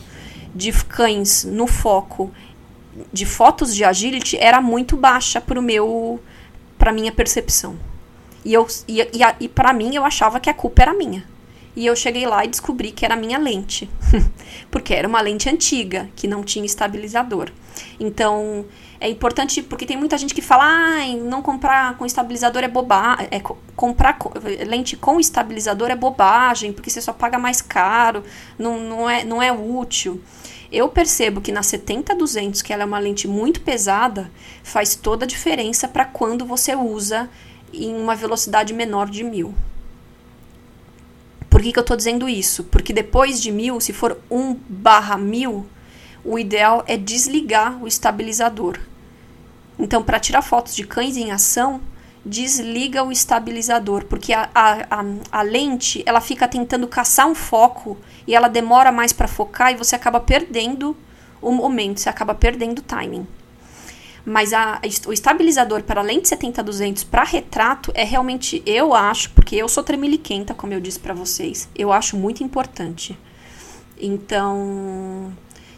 de 0.54 0.72
cães 0.86 1.44
no 1.44 1.66
foco 1.66 2.32
de 3.12 3.26
fotos 3.26 3.76
de 3.76 3.84
agility 3.84 4.38
era 4.38 4.62
muito 4.62 4.96
baixa 4.96 5.42
para 5.42 5.62
meu 5.62 6.20
para 6.78 6.92
minha 6.92 7.12
percepção. 7.12 7.78
E 8.44 8.54
eu 8.54 8.68
e, 8.88 9.02
e, 9.02 9.20
e 9.40 9.48
para 9.48 9.74
mim 9.74 9.96
eu 9.96 10.06
achava 10.06 10.40
que 10.40 10.50
a 10.50 10.54
culpa 10.54 10.82
era 10.82 10.94
minha. 10.94 11.24
E 11.76 11.86
eu 11.88 11.96
cheguei 11.96 12.26
lá 12.28 12.46
e 12.46 12.48
descobri 12.48 12.92
que 12.92 13.04
era 13.04 13.16
minha 13.16 13.38
lente. 13.38 13.90
porque 14.70 14.94
era 14.94 15.08
uma 15.08 15.22
lente 15.22 15.50
antiga, 15.50 16.08
que 16.16 16.28
não 16.28 16.44
tinha 16.44 16.66
estabilizador. 16.66 17.50
Então, 18.00 18.66
é 19.00 19.10
importante 19.10 19.62
porque 19.64 19.86
tem 19.86 19.98
muita 19.98 20.18
gente 20.18 20.36
que 20.36 20.42
fala: 20.42 20.66
"Ah, 20.66 21.08
não 21.18 21.42
comprar 21.42 21.98
com 21.98 22.06
estabilizador 22.06 22.64
é 22.64 22.68
bobagem, 22.68 23.28
é 23.32 23.42
comprar 23.76 24.20
lente 24.68 24.96
com 24.96 25.20
estabilizador 25.20 25.90
é 25.90 25.96
bobagem, 25.96 26.72
porque 26.72 26.90
você 26.90 27.02
só 27.02 27.12
paga 27.12 27.40
mais 27.40 27.62
caro, 27.62 28.24
não, 28.58 28.80
não 28.80 29.10
é 29.10 29.24
não 29.24 29.42
é 29.42 29.52
útil". 29.52 30.22
Eu 30.74 30.90
percebo 30.90 31.40
que 31.40 31.52
na 31.52 31.62
70-200, 31.62 32.64
que 32.64 32.74
ela 32.74 32.82
é 32.82 32.86
uma 32.86 32.98
lente 32.98 33.28
muito 33.28 33.62
pesada, 33.62 34.32
faz 34.64 34.96
toda 34.96 35.24
a 35.24 35.28
diferença 35.28 35.88
para 35.88 36.04
quando 36.04 36.48
você 36.48 36.76
usa 36.76 37.30
em 37.72 37.96
uma 37.96 38.16
velocidade 38.16 38.74
menor 38.74 39.08
de 39.08 39.24
1000. 39.24 39.54
Por 41.48 41.62
que, 41.62 41.72
que 41.72 41.78
eu 41.78 41.82
estou 41.82 41.96
dizendo 41.96 42.28
isso? 42.28 42.64
Porque 42.64 42.92
depois 42.92 43.40
de 43.40 43.52
1000, 43.52 43.80
se 43.82 43.94
for 43.94 44.18
1 44.32 44.56
barra 44.68 45.16
1000, 45.16 45.64
o 46.26 46.40
ideal 46.40 46.84
é 46.88 46.98
desligar 46.98 47.80
o 47.84 47.88
estabilizador. 47.88 48.80
Então, 49.78 50.02
para 50.02 50.20
tirar 50.20 50.42
fotos 50.42 50.76
de 50.76 50.88
cães 50.88 51.16
em 51.18 51.32
ação, 51.32 51.82
desliga 52.26 53.04
o 53.04 53.12
estabilizador, 53.12 54.06
porque 54.06 54.34
a, 54.34 54.50
a, 54.56 55.00
a, 55.00 55.06
a, 55.32 55.42
lente 55.42 56.02
ela 56.06 56.22
fica 56.22 56.48
tentando 56.48 56.88
caçar 56.88 57.28
um 57.28 57.36
foco 57.36 57.98
e 58.26 58.34
ela 58.34 58.48
demora 58.48 58.92
mais 58.92 59.12
para 59.12 59.28
focar 59.28 59.72
e 59.72 59.76
você 59.76 59.96
acaba 59.96 60.20
perdendo 60.20 60.96
o 61.42 61.52
momento, 61.52 62.00
você 62.00 62.10
acaba 62.10 62.34
perdendo 62.34 62.80
o 62.80 62.82
timing. 62.82 63.28
Mas 64.26 64.54
a, 64.54 64.80
o 65.06 65.12
estabilizador 65.12 65.84
para 65.84 66.02
lente 66.02 66.30
70-200 66.30 67.06
para 67.06 67.26
retrato 67.26 67.92
é 67.94 68.06
realmente, 68.06 68.64
eu 68.66 68.94
acho, 68.94 69.32
porque 69.32 69.58
eu 69.58 69.68
sou 69.68 69.84
tremeliquenta, 69.84 70.54
como 70.54 70.74
eu 70.74 70.80
disse 70.80 71.00
para 71.00 71.14
vocês, 71.14 71.68
eu 71.76 71.92
acho 71.92 72.16
muito 72.16 72.42
importante. 72.42 73.18
Então, 74.00 75.34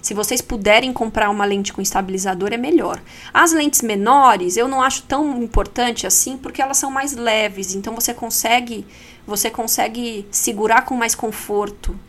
se 0.06 0.14
vocês 0.14 0.40
puderem 0.40 0.94
comprar 0.94 1.32
uma 1.32 1.46
lente 1.46 1.74
com 1.74 1.82
estabilizador, 1.82 2.54
é 2.54 2.58
melhor. 2.58 3.02
As 3.34 3.52
lentes 3.52 3.82
menores, 3.82 4.56
eu 4.56 4.68
não 4.68 4.84
acho 4.84 5.02
tão 5.02 5.42
importante 5.42 6.06
assim, 6.06 6.38
porque 6.38 6.62
elas 6.62 6.78
são 6.78 6.92
mais 6.92 7.14
leves, 7.14 7.74
então 7.74 7.96
você 7.96 8.14
consegue, 8.14 8.86
você 9.26 9.50
consegue 9.50 10.28
segurar 10.30 10.84
com 10.84 10.96
mais 10.96 11.16
conforto. 11.16 12.00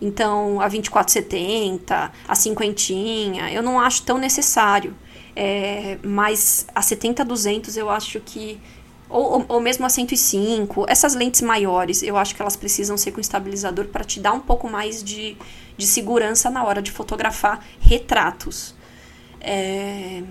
Então, 0.00 0.62
a 0.62 0.66
2470, 0.66 2.10
a 2.26 2.34
cinquentinha, 2.34 3.52
eu 3.52 3.62
não 3.62 3.78
acho 3.78 4.02
tão 4.02 4.16
necessário. 4.16 4.96
É, 5.36 5.98
mas 6.02 6.66
a 6.74 6.80
70-200 6.80 7.76
eu 7.76 7.90
acho 7.90 8.18
que 8.20 8.58
ou, 9.12 9.44
ou, 9.46 9.60
mesmo 9.60 9.84
a 9.84 9.90
105, 9.90 10.86
essas 10.88 11.14
lentes 11.14 11.42
maiores, 11.42 12.02
eu 12.02 12.16
acho 12.16 12.34
que 12.34 12.40
elas 12.40 12.56
precisam 12.56 12.96
ser 12.96 13.12
com 13.12 13.20
estabilizador 13.20 13.86
para 13.88 14.02
te 14.04 14.18
dar 14.18 14.32
um 14.32 14.40
pouco 14.40 14.70
mais 14.70 15.04
de, 15.04 15.36
de 15.76 15.86
segurança 15.86 16.48
na 16.48 16.64
hora 16.64 16.80
de 16.80 16.90
fotografar 16.90 17.62
retratos. 17.78 18.74
É, 19.38 20.22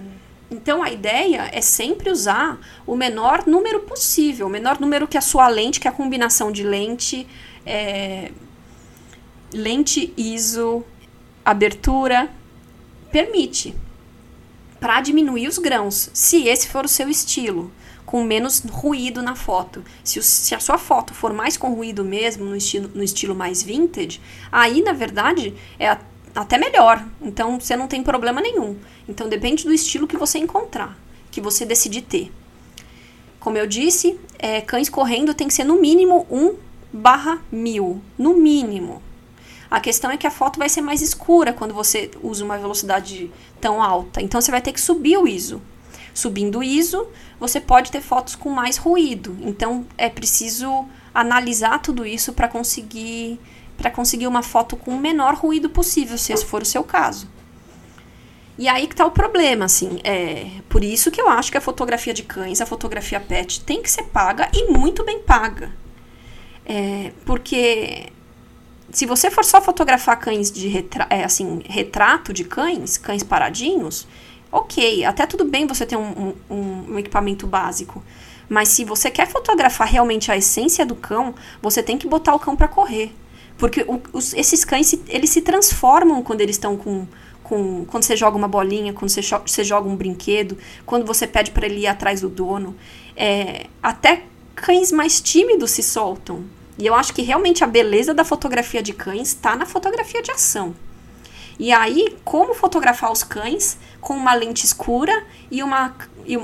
então 0.50 0.82
a 0.82 0.90
ideia 0.90 1.48
é 1.54 1.62
sempre 1.62 2.10
usar 2.10 2.60
o 2.88 2.96
menor 2.96 3.46
número 3.46 3.82
possível, 3.82 4.48
o 4.48 4.50
menor 4.50 4.80
número 4.80 5.08
que 5.08 5.18
a 5.18 5.22
sua 5.22 5.48
lente, 5.48 5.80
que 5.80 5.88
a 5.88 5.92
combinação 5.92 6.52
de 6.52 6.64
lente, 6.64 7.28
é, 7.64 8.32
lente 9.54 10.12
ISO, 10.18 10.84
abertura, 11.46 12.32
permite, 13.12 13.76
para 14.80 15.02
diminuir 15.02 15.48
os 15.48 15.60
grãos, 15.60 16.10
se 16.14 16.48
esse 16.48 16.68
for 16.68 16.84
o 16.86 16.90
seu 16.90 17.08
estilo 17.08 17.72
com 18.12 18.26
menos 18.26 18.60
ruído 18.70 19.22
na 19.22 19.38
foto. 19.38 19.86
Se, 20.04 20.20
o, 20.20 20.22
se, 20.22 20.54
a 20.54 20.60
sua 20.60 20.78
foto 20.78 21.14
for 21.14 21.32
mais 21.32 21.56
com 21.56 21.74
ruído 21.74 22.04
mesmo, 22.04 22.44
no 22.44 22.58
estilo, 22.58 22.92
no 22.94 23.02
estilo 23.02 23.34
mais 23.34 23.64
vintage, 23.64 24.20
aí 24.52 24.82
na 24.82 24.92
verdade 24.92 25.54
é 25.80 25.88
a, 25.88 25.98
até 26.36 26.58
melhor. 26.58 27.08
Então 27.22 27.58
você 27.58 27.74
não 27.74 27.88
tem 27.88 28.04
problema 28.04 28.42
nenhum. 28.42 28.76
Então 29.08 29.30
depende 29.30 29.64
do 29.64 29.74
estilo 29.74 30.06
que 30.06 30.18
você 30.18 30.40
encontrar, 30.40 31.00
que 31.32 31.40
você 31.40 31.66
decidir 31.66 32.02
ter. 32.02 32.30
Como 33.40 33.58
eu 33.58 33.66
disse, 33.66 34.20
é, 34.38 34.60
cães 34.60 34.90
correndo 34.90 35.34
tem 35.34 35.48
que 35.48 35.54
ser 35.54 35.64
no 35.64 35.80
mínimo 35.80 36.28
1 36.30 36.56
barra 36.92 37.42
1000. 37.50 38.02
No 38.18 38.34
mínimo. 38.34 39.02
A 39.70 39.80
questão 39.80 40.12
é 40.12 40.18
que 40.18 40.28
a 40.28 40.32
foto 40.32 40.60
vai 40.60 40.68
ser 40.68 40.82
mais 40.82 41.02
escura 41.02 41.54
quando 41.54 41.74
você 41.74 42.12
usa 42.22 42.44
uma 42.44 42.58
velocidade 42.58 43.32
tão 43.62 43.82
alta. 43.82 44.22
Então 44.22 44.42
você 44.42 44.52
vai 44.52 44.62
ter 44.62 44.74
que 44.74 44.82
subir 44.82 45.18
o 45.18 45.26
ISO. 45.26 45.62
Subindo 46.14 46.64
ISO, 46.64 47.08
você 47.40 47.60
pode 47.60 47.92
ter 47.92 48.02
fotos 48.02 48.36
com 48.36 48.50
mais 48.50 48.78
ruído. 48.78 49.38
Então 49.42 49.86
é 49.98 50.10
preciso 50.10 50.86
analisar 51.14 51.80
tudo 51.80 52.06
isso 52.06 52.34
para 52.34 52.48
conseguir 52.48 53.40
para 53.78 53.90
conseguir 53.90 54.28
uma 54.28 54.44
foto 54.44 54.78
com 54.78 54.92
o 54.92 55.00
menor 55.00 55.34
ruído 55.34 55.68
possível, 55.68 56.16
se 56.16 56.32
esse 56.32 56.46
for 56.46 56.62
o 56.62 56.66
seu 56.66 56.84
caso. 56.84 57.28
E 58.58 58.68
aí 58.68 58.86
que 58.86 58.96
tá 58.96 59.04
o 59.04 59.10
problema, 59.10 59.66
assim, 59.66 60.00
é 60.04 60.52
por 60.70 60.84
isso 60.84 61.10
que 61.10 61.20
eu 61.20 61.28
acho 61.28 61.52
que 61.52 61.58
a 61.58 61.62
fotografia 61.62 62.14
de 62.14 62.22
cães, 62.22 62.62
a 62.62 62.66
fotografia 62.66 63.20
pet, 63.20 63.62
tem 63.62 63.82
que 63.82 63.90
ser 63.90 64.04
paga 64.04 64.50
e 64.54 64.72
muito 64.72 65.04
bem 65.04 65.20
paga. 65.20 65.72
É, 66.64 67.12
porque 67.26 68.12
se 68.92 69.08
você 69.08 69.32
for 69.32 69.44
só 69.44 69.62
fotografar 69.62 70.20
cães 70.20 70.52
de 70.52 70.68
retra 70.68 71.08
é, 71.10 71.24
assim, 71.24 71.64
retrato 71.66 72.32
de 72.32 72.44
cães, 72.44 72.98
cães 72.98 73.24
paradinhos, 73.24 74.08
ok, 74.52 75.06
até 75.06 75.26
tudo 75.26 75.46
bem 75.46 75.66
você 75.66 75.86
ter 75.86 75.96
um, 75.96 76.34
um, 76.50 76.94
um 76.94 77.00
equipamento 77.00 77.48
básico. 77.48 78.04
Mas 78.50 78.68
se 78.70 78.84
você 78.84 79.10
quer 79.10 79.28
fotografar 79.28 79.88
realmente 79.88 80.30
a 80.32 80.36
essência 80.36 80.86
do 80.86 80.96
cão, 80.96 81.34
você 81.62 81.82
tem 81.82 81.98
que 81.98 82.06
botar 82.06 82.36
o 82.36 82.40
cão 82.40 82.56
para 82.56 82.68
correr. 82.68 83.14
Porque 83.58 83.84
o, 83.88 84.02
os, 84.12 84.34
esses 84.34 84.66
cães, 84.66 84.94
eles 85.08 85.30
se 85.30 85.42
transformam 85.42 86.22
quando 86.22 86.42
eles 86.42 86.56
estão 86.58 86.76
com, 86.76 87.08
com... 87.44 87.86
Quando 87.86 88.04
você 88.04 88.18
joga 88.18 88.36
uma 88.36 88.50
bolinha, 88.50 88.92
quando 88.92 89.10
você, 89.10 89.22
você 89.22 89.64
joga 89.64 89.88
um 89.88 89.96
brinquedo, 89.96 90.58
quando 90.86 91.06
você 91.06 91.26
pede 91.26 91.52
para 91.52 91.66
ele 91.66 91.82
ir 91.82 91.88
atrás 91.88 92.20
do 92.22 92.28
dono. 92.28 92.76
É, 93.16 93.68
até 93.82 94.24
cães 94.54 94.92
mais 94.92 95.22
tímidos 95.22 95.72
se 95.72 95.82
soltam. 95.82 96.44
E 96.78 96.86
eu 96.86 96.94
acho 96.94 97.14
que 97.14 97.22
realmente 97.22 97.64
a 97.64 97.68
beleza 97.68 98.14
da 98.14 98.26
fotografia 98.26 98.82
de 98.84 98.92
cães 98.92 99.30
está 99.30 99.56
na 99.56 99.66
fotografia 99.66 100.22
de 100.22 100.32
ação. 100.32 100.76
E 101.62 101.72
aí, 101.72 102.18
como 102.26 102.56
fotografar 102.56 103.12
os 103.12 103.24
cães 103.24 103.78
com 104.02 104.16
uma 104.16 104.34
lente 104.34 104.66
escura 104.66 105.14
e 105.52 105.62
uma 105.62 105.96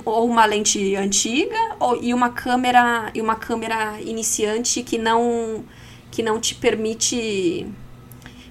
ou 0.05 0.27
uma 0.27 0.45
lente 0.45 0.95
antiga 0.95 1.57
ou, 1.79 2.00
e 2.03 2.13
uma 2.13 2.29
câmera 2.29 3.09
e 3.15 3.19
uma 3.19 3.36
câmera 3.36 4.00
iniciante 4.00 4.83
que 4.83 5.00
não 5.00 5.65
que 6.12 6.21
não 6.21 6.39
te 6.39 6.53
permite 6.53 7.65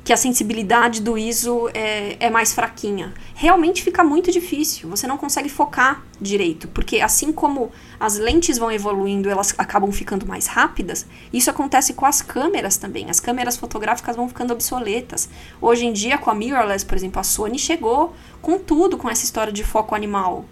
que 0.06 0.12
a 0.12 0.16
sensibilidade 0.16 1.02
do 1.02 1.18
ISO 1.18 1.68
é, 1.75 2.16
é 2.20 2.30
mais 2.30 2.52
fraquinha. 2.52 3.12
Realmente 3.34 3.82
fica 3.82 4.04
muito 4.04 4.30
difícil, 4.30 4.88
você 4.88 5.04
não 5.04 5.18
consegue 5.18 5.48
focar 5.48 6.04
direito, 6.20 6.68
porque 6.68 7.00
assim 7.00 7.32
como 7.32 7.72
as 7.98 8.16
lentes 8.16 8.56
vão 8.56 8.70
evoluindo, 8.70 9.28
elas 9.28 9.52
acabam 9.58 9.90
ficando 9.90 10.25
mais 10.25 10.46
rápidas, 10.46 11.04
isso 11.32 11.50
acontece 11.50 11.92
com 11.92 12.06
as 12.06 12.22
câmeras 12.22 12.76
também. 12.76 13.10
As 13.10 13.18
câmeras 13.18 13.56
fotográficas 13.56 14.14
vão 14.14 14.28
ficando 14.28 14.52
obsoletas. 14.52 15.28
Hoje 15.60 15.86
em 15.86 15.92
dia, 15.92 16.16
com 16.16 16.30
a 16.30 16.34
mirrorless, 16.36 16.86
por 16.86 16.94
exemplo, 16.94 17.18
a 17.18 17.25
Sony 17.25 17.58
chegou 17.58 18.14
com 18.40 18.60
tudo 18.60 18.96
com 18.96 19.10
essa 19.10 19.25
história 19.25 19.52
de 19.52 19.64
foco 19.64 19.92
animal. 19.92 20.44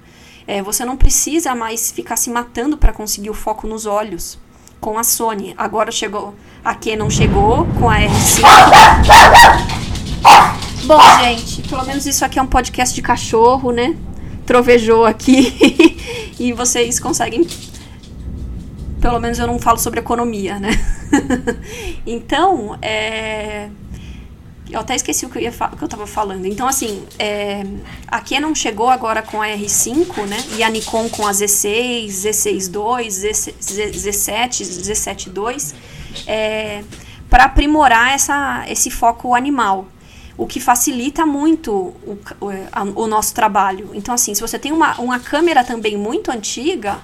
É, 0.48 0.60
você 0.62 0.84
não 0.84 0.96
precisa 0.96 1.54
mais 1.54 1.92
ficar 1.92 2.16
se 2.16 2.28
matando 2.28 2.76
para 2.76 2.92
conseguir 2.92 3.30
o 3.30 3.34
foco 3.34 3.68
nos 3.68 3.86
olhos 3.86 4.36
com 4.80 4.98
a 4.98 5.04
Sony. 5.04 5.54
Agora 5.56 5.92
chegou 5.92 6.34
a 6.64 6.74
Canon 6.74 7.10
chegou 7.10 7.66
com 7.78 7.90
a 7.90 7.98
R5. 8.00 8.42
Bom, 10.84 10.98
gente, 11.22 11.62
pelo 11.68 11.84
menos 11.84 12.06
isso 12.06 12.24
aqui 12.24 12.38
é 12.38 12.42
um 12.42 12.46
podcast 12.46 12.94
de 12.94 13.02
cachorro, 13.02 13.70
né? 13.70 13.94
Trovejou 14.46 15.04
aqui 15.04 15.96
e 16.40 16.52
vocês 16.52 16.98
conseguem. 16.98 17.46
Pelo 19.00 19.20
menos 19.20 19.38
eu 19.38 19.46
não 19.46 19.58
falo 19.58 19.78
sobre 19.78 20.00
economia, 20.00 20.58
né? 20.58 20.70
então, 22.06 22.78
é 22.80 23.68
eu 24.70 24.80
até 24.80 24.96
esqueci 24.96 25.24
o 25.24 25.28
que 25.28 25.38
eu, 25.38 25.42
ia 25.42 25.52
que 25.52 25.84
eu 25.84 25.88
tava 25.88 26.06
falando. 26.06 26.46
Então, 26.46 26.66
assim, 26.66 27.04
é, 27.18 27.64
a 28.08 28.20
Canon 28.20 28.54
chegou 28.54 28.88
agora 28.88 29.22
com 29.22 29.40
a 29.40 29.46
R5, 29.46 30.26
né? 30.26 30.42
E 30.56 30.62
a 30.62 30.70
Nikon 30.70 31.08
com 31.08 31.26
a 31.26 31.30
Z6, 31.30 32.06
Z6 32.08 33.00
II, 33.02 33.10
Z, 33.10 33.30
Z7, 33.60 34.62
Z7 34.62 35.26
II, 35.28 35.74
é, 36.26 36.84
para 37.28 37.44
aprimorar 37.44 38.12
essa, 38.12 38.64
esse 38.68 38.90
foco 38.90 39.34
animal. 39.34 39.88
O 40.36 40.46
que 40.46 40.60
facilita 40.60 41.24
muito 41.24 41.72
o, 41.72 42.18
o, 42.40 42.48
a, 42.72 42.82
o 42.82 43.06
nosso 43.06 43.34
trabalho. 43.34 43.90
Então, 43.94 44.14
assim, 44.14 44.34
se 44.34 44.40
você 44.40 44.58
tem 44.58 44.72
uma, 44.72 45.00
uma 45.00 45.20
câmera 45.20 45.62
também 45.62 45.96
muito 45.96 46.30
antiga, 46.30 46.98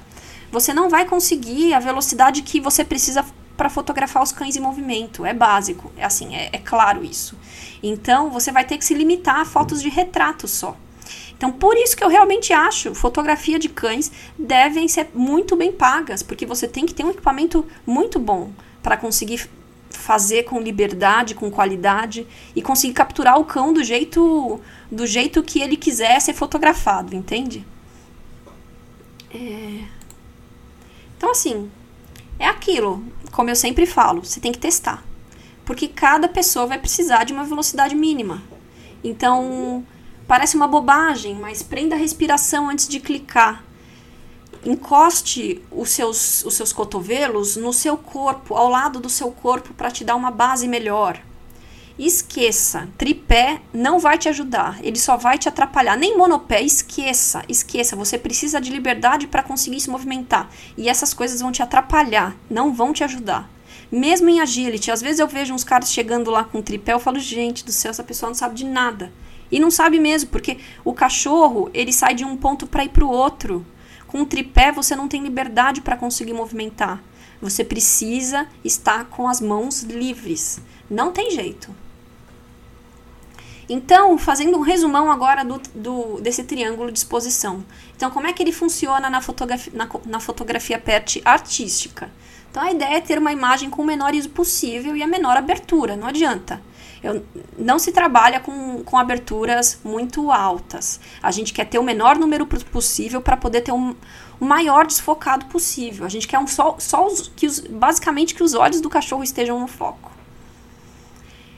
você 0.50 0.72
não 0.72 0.88
vai 0.88 1.04
conseguir 1.04 1.74
a 1.74 1.78
velocidade 1.78 2.42
que 2.42 2.60
você 2.60 2.84
precisa 2.84 3.24
para 3.56 3.68
fotografar 3.68 4.22
os 4.22 4.32
cães 4.32 4.56
em 4.56 4.60
movimento. 4.60 5.24
É 5.24 5.34
básico, 5.34 5.92
é 5.96 6.04
assim, 6.04 6.34
é, 6.34 6.48
é 6.52 6.58
claro 6.58 7.04
isso. 7.04 7.36
Então, 7.82 8.30
você 8.30 8.50
vai 8.50 8.64
ter 8.64 8.78
que 8.78 8.84
se 8.84 8.94
limitar 8.94 9.40
a 9.40 9.44
fotos 9.44 9.80
de 9.82 9.88
retrato 9.88 10.48
só. 10.48 10.76
Então, 11.36 11.52
por 11.52 11.76
isso 11.76 11.96
que 11.96 12.04
eu 12.04 12.08
realmente 12.08 12.52
acho 12.52 12.94
fotografia 12.94 13.58
de 13.58 13.68
cães 13.68 14.10
devem 14.38 14.86
ser 14.88 15.10
muito 15.14 15.56
bem 15.56 15.72
pagas, 15.72 16.22
porque 16.22 16.44
você 16.44 16.68
tem 16.68 16.84
que 16.84 16.94
ter 16.94 17.04
um 17.04 17.10
equipamento 17.10 17.64
muito 17.86 18.18
bom 18.18 18.50
para 18.82 18.96
conseguir 18.96 19.48
fazer 19.90 20.44
com 20.44 20.60
liberdade, 20.60 21.34
com 21.34 21.50
qualidade 21.50 22.26
e 22.54 22.62
conseguir 22.62 22.94
capturar 22.94 23.38
o 23.38 23.44
cão 23.44 23.72
do 23.72 23.82
jeito 23.82 24.60
do 24.90 25.06
jeito 25.06 25.42
que 25.42 25.60
ele 25.60 25.76
quiser 25.76 26.20
ser 26.20 26.32
fotografado, 26.34 27.14
entende? 27.14 27.64
É... 29.32 29.84
Então, 31.16 31.30
assim, 31.30 31.70
é 32.38 32.46
aquilo, 32.46 33.04
como 33.30 33.50
eu 33.50 33.56
sempre 33.56 33.86
falo, 33.86 34.24
você 34.24 34.40
tem 34.40 34.50
que 34.50 34.58
testar. 34.58 35.04
Porque 35.64 35.86
cada 35.86 36.26
pessoa 36.26 36.66
vai 36.66 36.78
precisar 36.78 37.24
de 37.24 37.32
uma 37.32 37.44
velocidade 37.44 37.94
mínima. 37.94 38.42
Então, 39.04 39.84
parece 40.26 40.56
uma 40.56 40.66
bobagem, 40.66 41.34
mas 41.34 41.62
prenda 41.62 41.94
a 41.94 41.98
respiração 41.98 42.68
antes 42.68 42.88
de 42.88 42.98
clicar. 42.98 43.62
Encoste 44.64 45.62
os 45.70 45.90
seus, 45.90 46.44
os 46.44 46.54
seus 46.54 46.72
cotovelos 46.72 47.56
no 47.56 47.72
seu 47.72 47.96
corpo, 47.96 48.54
ao 48.54 48.68
lado 48.68 49.00
do 49.00 49.08
seu 49.08 49.30
corpo, 49.32 49.72
para 49.72 49.90
te 49.90 50.04
dar 50.04 50.16
uma 50.16 50.30
base 50.30 50.68
melhor. 50.68 51.20
Esqueça, 51.98 52.88
tripé 52.96 53.60
não 53.74 53.98
vai 53.98 54.16
te 54.16 54.28
ajudar, 54.28 54.78
ele 54.82 54.98
só 54.98 55.16
vai 55.16 55.36
te 55.36 55.48
atrapalhar. 55.48 55.96
Nem 55.96 56.16
monopé, 56.16 56.62
esqueça, 56.62 57.42
esqueça. 57.48 57.94
Você 57.94 58.16
precisa 58.16 58.60
de 58.60 58.70
liberdade 58.70 59.26
para 59.26 59.42
conseguir 59.42 59.80
se 59.80 59.90
movimentar. 59.90 60.48
E 60.78 60.88
essas 60.88 61.12
coisas 61.12 61.40
vão 61.40 61.52
te 61.52 61.62
atrapalhar, 61.62 62.34
não 62.48 62.72
vão 62.72 62.92
te 62.92 63.04
ajudar. 63.04 63.50
Mesmo 63.92 64.30
em 64.30 64.40
agility, 64.40 64.90
às 64.90 65.02
vezes 65.02 65.18
eu 65.18 65.26
vejo 65.26 65.52
uns 65.52 65.64
caras 65.64 65.92
chegando 65.92 66.30
lá 66.30 66.44
com 66.44 66.62
tripé, 66.62 66.92
eu 66.92 67.00
falo, 67.00 67.18
gente 67.18 67.64
do 67.64 67.72
céu, 67.72 67.90
essa 67.90 68.04
pessoa 68.04 68.28
não 68.28 68.34
sabe 68.34 68.54
de 68.54 68.64
nada. 68.64 69.12
E 69.50 69.58
não 69.58 69.70
sabe 69.70 69.98
mesmo, 69.98 70.30
porque 70.30 70.58
o 70.84 70.94
cachorro, 70.94 71.68
ele 71.74 71.92
sai 71.92 72.14
de 72.14 72.24
um 72.24 72.36
ponto 72.36 72.66
para 72.66 72.84
ir 72.84 72.90
para 72.90 73.04
o 73.04 73.10
outro. 73.10 73.66
Com 74.10 74.22
o 74.22 74.26
tripé, 74.26 74.72
você 74.72 74.96
não 74.96 75.06
tem 75.06 75.22
liberdade 75.22 75.80
para 75.80 75.96
conseguir 75.96 76.32
movimentar. 76.32 77.00
Você 77.40 77.62
precisa 77.62 78.44
estar 78.64 79.04
com 79.04 79.28
as 79.28 79.40
mãos 79.40 79.82
livres. 79.82 80.60
Não 80.90 81.12
tem 81.12 81.30
jeito. 81.30 81.72
Então, 83.68 84.18
fazendo 84.18 84.58
um 84.58 84.62
resumão 84.62 85.12
agora 85.12 85.44
do, 85.44 85.60
do, 85.72 86.20
desse 86.20 86.42
triângulo 86.42 86.90
de 86.90 86.98
exposição. 86.98 87.64
Então, 87.96 88.10
como 88.10 88.26
é 88.26 88.32
que 88.32 88.42
ele 88.42 88.50
funciona 88.50 89.08
na 89.08 89.20
fotografia, 89.20 89.72
na, 89.72 89.88
na 90.06 90.18
fotografia 90.18 90.76
PET 90.76 91.22
artística? 91.24 92.10
Então, 92.50 92.64
a 92.64 92.72
ideia 92.72 92.96
é 92.96 93.00
ter 93.00 93.16
uma 93.16 93.30
imagem 93.30 93.70
com 93.70 93.82
o 93.82 93.86
menor 93.86 94.12
ISO 94.12 94.30
possível 94.30 94.96
e 94.96 95.04
a 95.04 95.06
menor 95.06 95.36
abertura, 95.36 95.94
não 95.94 96.08
adianta. 96.08 96.60
Eu, 97.02 97.24
não 97.58 97.78
se 97.78 97.92
trabalha 97.92 98.40
com, 98.40 98.82
com 98.84 98.98
aberturas 98.98 99.80
muito 99.82 100.30
altas. 100.30 101.00
A 101.22 101.30
gente 101.30 101.52
quer 101.52 101.64
ter 101.64 101.78
o 101.78 101.82
menor 101.82 102.18
número 102.18 102.46
possível 102.46 103.20
para 103.20 103.36
poder 103.36 103.62
ter 103.62 103.72
um, 103.72 103.94
o 104.38 104.44
maior 104.44 104.86
desfocado 104.86 105.46
possível. 105.46 106.04
A 106.04 106.08
gente 106.08 106.28
quer 106.28 106.38
um, 106.38 106.46
só, 106.46 106.76
só 106.78 107.06
os, 107.06 107.28
que 107.34 107.46
os, 107.46 107.60
basicamente 107.60 108.34
que 108.34 108.42
os 108.42 108.54
olhos 108.54 108.80
do 108.80 108.90
cachorro 108.90 109.22
estejam 109.22 109.58
no 109.58 109.66
foco. 109.66 110.10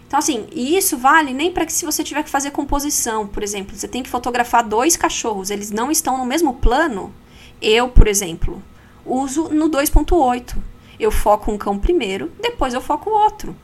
Então, 0.07 0.19
assim, 0.19 0.47
e 0.53 0.77
isso 0.77 0.99
vale 0.99 1.33
nem 1.33 1.51
para 1.51 1.65
que 1.65 1.73
se 1.73 1.87
você 1.87 2.05
tiver 2.05 2.23
que 2.23 2.29
fazer 2.29 2.51
composição, 2.51 3.27
por 3.27 3.43
exemplo, 3.43 3.75
você 3.75 3.89
tem 3.89 4.03
que 4.03 4.11
fotografar 4.11 4.63
dois 4.63 4.95
cachorros, 4.95 5.49
eles 5.49 5.71
não 5.71 5.91
estão 5.91 6.19
no 6.19 6.27
mesmo 6.27 6.55
plano. 6.55 7.15
Eu, 7.63 7.89
por 7.89 8.07
exemplo, 8.07 8.63
uso 9.07 9.49
no 9.49 9.71
2.8. 9.71 10.55
Eu 11.01 11.11
foco 11.11 11.51
um 11.51 11.57
cão 11.57 11.79
primeiro, 11.79 12.31
depois 12.41 12.75
eu 12.75 12.81
foco 12.81 13.09
o 13.09 13.15
outro. 13.15 13.57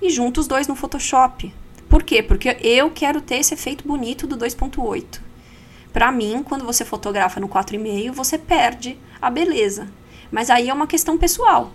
E 0.00 0.10
junto 0.10 0.40
os 0.40 0.46
dois 0.46 0.66
no 0.66 0.76
Photoshop. 0.76 1.52
Por 1.88 2.02
quê? 2.02 2.22
Porque 2.22 2.56
eu 2.60 2.90
quero 2.90 3.20
ter 3.20 3.36
esse 3.36 3.54
efeito 3.54 3.86
bonito 3.86 4.26
do 4.26 4.36
2.8. 4.36 5.20
Para 5.92 6.12
mim, 6.12 6.42
quando 6.44 6.64
você 6.64 6.84
fotografa 6.84 7.40
no 7.40 7.48
4,5, 7.48 8.12
você 8.12 8.36
perde 8.36 8.98
a 9.20 9.30
beleza. 9.30 9.88
Mas 10.30 10.50
aí 10.50 10.68
é 10.68 10.74
uma 10.74 10.86
questão 10.86 11.16
pessoal. 11.16 11.72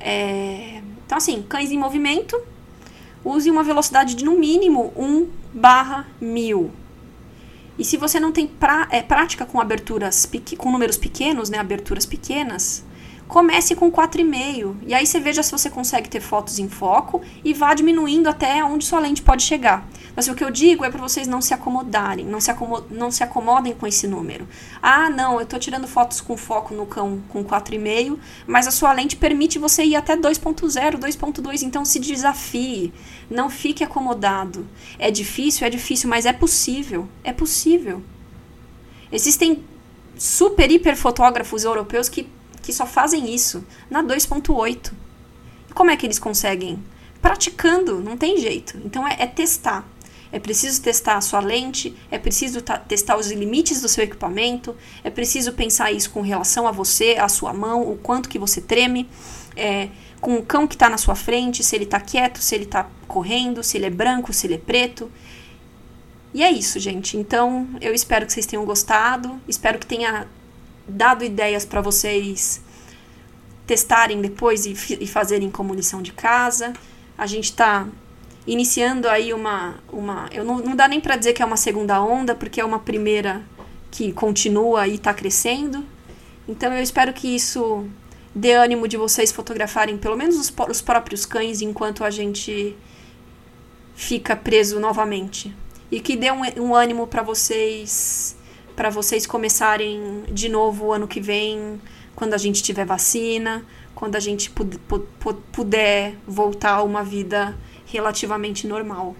É... 0.00 0.82
Então, 1.06 1.16
assim, 1.16 1.42
cães 1.42 1.70
em 1.70 1.78
movimento, 1.78 2.40
use 3.24 3.50
uma 3.50 3.62
velocidade 3.62 4.14
de 4.14 4.24
no 4.24 4.38
mínimo 4.38 4.92
1 4.96 5.28
barra 5.54 6.06
1000. 6.20 6.70
E 7.78 7.84
se 7.84 7.96
você 7.96 8.18
não 8.18 8.32
tem 8.32 8.46
pra, 8.46 8.88
é, 8.90 9.00
prática 9.00 9.46
com 9.46 9.60
aberturas 9.60 10.28
com 10.56 10.72
números 10.72 10.96
pequenos, 10.96 11.48
né, 11.48 11.58
aberturas 11.58 12.04
pequenas, 12.04 12.84
comece 13.28 13.76
com 13.76 13.92
4,5. 13.92 14.74
E 14.86 14.94
aí 14.94 15.06
você 15.06 15.20
veja 15.20 15.42
se 15.42 15.52
você 15.52 15.68
consegue 15.68 16.08
ter 16.08 16.20
fotos 16.20 16.58
em 16.58 16.68
foco 16.68 17.20
e 17.44 17.52
vá 17.52 17.74
diminuindo 17.74 18.28
até 18.28 18.64
onde 18.64 18.86
sua 18.86 18.98
lente 18.98 19.22
pode 19.22 19.42
chegar. 19.42 19.86
Mas 20.16 20.26
o 20.26 20.34
que 20.34 20.42
eu 20.42 20.50
digo 20.50 20.84
é 20.84 20.90
para 20.90 21.00
vocês 21.00 21.28
não 21.28 21.40
se 21.40 21.52
acomodarem, 21.52 22.24
não 22.24 22.40
se, 22.40 22.50
não 22.90 23.10
se 23.10 23.22
acomodem 23.22 23.74
com 23.74 23.86
esse 23.86 24.08
número. 24.08 24.48
Ah, 24.82 25.10
não, 25.10 25.34
eu 25.34 25.42
estou 25.42 25.60
tirando 25.60 25.86
fotos 25.86 26.20
com 26.20 26.36
foco 26.36 26.74
no 26.74 26.86
cão 26.86 27.22
com 27.28 27.44
4,5, 27.44 28.18
mas 28.46 28.66
a 28.66 28.70
sua 28.70 28.92
lente 28.92 29.14
permite 29.14 29.58
você 29.58 29.84
ir 29.84 29.94
até 29.94 30.16
2.0, 30.16 30.98
2.2, 30.98 31.62
então 31.62 31.84
se 31.84 32.00
desafie. 32.00 32.92
Não 33.30 33.50
fique 33.50 33.84
acomodado. 33.84 34.66
É 34.98 35.10
difícil, 35.10 35.66
é 35.66 35.70
difícil, 35.70 36.08
mas 36.08 36.24
é 36.24 36.32
possível. 36.32 37.06
É 37.22 37.32
possível. 37.32 38.02
Existem 39.12 39.62
super 40.16 40.70
hiper 40.70 40.96
fotógrafos 40.96 41.62
europeus 41.62 42.08
que 42.08 42.26
que 42.62 42.72
só 42.72 42.86
fazem 42.86 43.34
isso 43.34 43.64
na 43.90 44.02
2.8. 44.02 44.92
E 45.70 45.72
como 45.72 45.90
é 45.90 45.96
que 45.96 46.06
eles 46.06 46.18
conseguem? 46.18 46.82
Praticando, 47.20 48.00
não 48.00 48.16
tem 48.16 48.38
jeito. 48.38 48.78
Então 48.84 49.06
é, 49.06 49.16
é 49.20 49.26
testar. 49.26 49.86
É 50.30 50.38
preciso 50.38 50.82
testar 50.82 51.16
a 51.16 51.20
sua 51.22 51.40
lente, 51.40 51.96
é 52.10 52.18
preciso 52.18 52.60
testar 52.86 53.16
os 53.16 53.30
limites 53.30 53.80
do 53.80 53.88
seu 53.88 54.04
equipamento, 54.04 54.76
é 55.02 55.08
preciso 55.08 55.54
pensar 55.54 55.90
isso 55.90 56.10
com 56.10 56.20
relação 56.20 56.68
a 56.68 56.70
você, 56.70 57.16
a 57.18 57.30
sua 57.30 57.54
mão, 57.54 57.90
o 57.90 57.96
quanto 57.96 58.28
que 58.28 58.38
você 58.38 58.60
treme. 58.60 59.08
é, 59.56 59.88
com 60.20 60.36
o 60.36 60.42
cão 60.44 60.66
que 60.66 60.74
está 60.74 60.88
na 60.88 60.98
sua 60.98 61.14
frente, 61.14 61.62
se 61.62 61.76
ele 61.76 61.84
está 61.84 62.00
quieto, 62.00 62.38
se 62.38 62.54
ele 62.54 62.64
está 62.64 62.88
correndo, 63.06 63.62
se 63.62 63.76
ele 63.76 63.86
é 63.86 63.90
branco, 63.90 64.32
se 64.32 64.46
ele 64.46 64.54
é 64.54 64.58
preto. 64.58 65.10
E 66.34 66.42
é 66.42 66.50
isso, 66.50 66.78
gente. 66.78 67.16
Então, 67.16 67.68
eu 67.80 67.94
espero 67.94 68.26
que 68.26 68.32
vocês 68.32 68.46
tenham 68.46 68.64
gostado. 68.64 69.40
Espero 69.48 69.78
que 69.78 69.86
tenha 69.86 70.26
dado 70.88 71.24
ideias 71.24 71.64
para 71.64 71.80
vocês 71.80 72.60
testarem 73.66 74.20
depois 74.20 74.64
e, 74.66 74.74
e 75.00 75.06
fazerem 75.06 75.50
como 75.50 75.74
lição 75.74 76.00
de 76.00 76.12
casa. 76.12 76.72
A 77.16 77.26
gente 77.26 77.44
está 77.44 77.86
iniciando 78.46 79.08
aí 79.08 79.34
uma. 79.34 79.76
uma 79.92 80.28
eu 80.32 80.44
não, 80.44 80.58
não 80.58 80.74
dá 80.74 80.88
nem 80.88 81.00
para 81.00 81.16
dizer 81.16 81.34
que 81.34 81.42
é 81.42 81.44
uma 81.44 81.56
segunda 81.56 82.02
onda, 82.02 82.34
porque 82.34 82.60
é 82.60 82.64
uma 82.64 82.78
primeira 82.78 83.42
que 83.90 84.12
continua 84.12 84.86
e 84.86 84.94
está 84.94 85.12
crescendo. 85.12 85.84
Então 86.48 86.72
eu 86.72 86.82
espero 86.82 87.12
que 87.12 87.28
isso 87.28 87.86
dê 88.34 88.52
ânimo 88.52 88.88
de 88.88 88.96
vocês 88.96 89.30
fotografarem 89.32 89.98
pelo 89.98 90.16
menos 90.16 90.36
os, 90.36 90.52
os 90.68 90.80
próprios 90.80 91.26
cães 91.26 91.60
enquanto 91.60 92.04
a 92.04 92.10
gente 92.10 92.76
fica 93.94 94.36
preso 94.36 94.78
novamente 94.78 95.54
e 95.90 96.00
que 96.00 96.14
dê 96.16 96.30
um, 96.30 96.40
um 96.60 96.74
ânimo 96.74 97.06
para 97.06 97.22
vocês 97.22 98.36
para 98.78 98.88
vocês 98.90 99.26
começarem 99.26 100.22
de 100.30 100.48
novo 100.48 100.86
o 100.86 100.92
ano 100.92 101.08
que 101.08 101.20
vem, 101.20 101.80
quando 102.14 102.34
a 102.34 102.38
gente 102.38 102.62
tiver 102.62 102.86
vacina, 102.86 103.66
quando 103.92 104.14
a 104.14 104.20
gente 104.20 104.52
puder 105.50 106.14
voltar 106.24 106.74
a 106.74 106.84
uma 106.84 107.02
vida 107.02 107.58
relativamente 107.86 108.68
normal. 108.68 109.16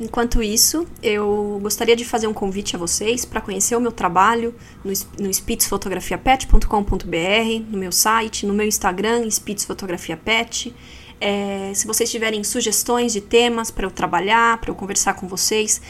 Enquanto 0.00 0.42
isso, 0.42 0.84
eu 1.00 1.60
gostaria 1.62 1.94
de 1.94 2.04
fazer 2.04 2.26
um 2.26 2.32
convite 2.32 2.74
a 2.74 2.78
vocês 2.78 3.24
para 3.24 3.40
conhecer 3.40 3.76
o 3.76 3.80
meu 3.80 3.92
trabalho 3.92 4.52
no, 4.84 4.92
no 5.20 5.32
spitzfotografiapet.com.br, 5.32 7.70
no 7.70 7.78
meu 7.78 7.92
site, 7.92 8.46
no 8.46 8.52
meu 8.52 8.66
Instagram, 8.66 9.30
spitzfotografiapet. 9.30 10.74
É, 11.20 11.72
se 11.74 11.86
vocês 11.86 12.10
tiverem 12.10 12.42
sugestões 12.42 13.12
de 13.12 13.20
temas 13.20 13.70
para 13.70 13.84
eu 13.84 13.90
trabalhar, 13.90 14.56
para 14.58 14.70
eu 14.70 14.74
conversar 14.74 15.12
com 15.14 15.28
vocês, 15.28 15.82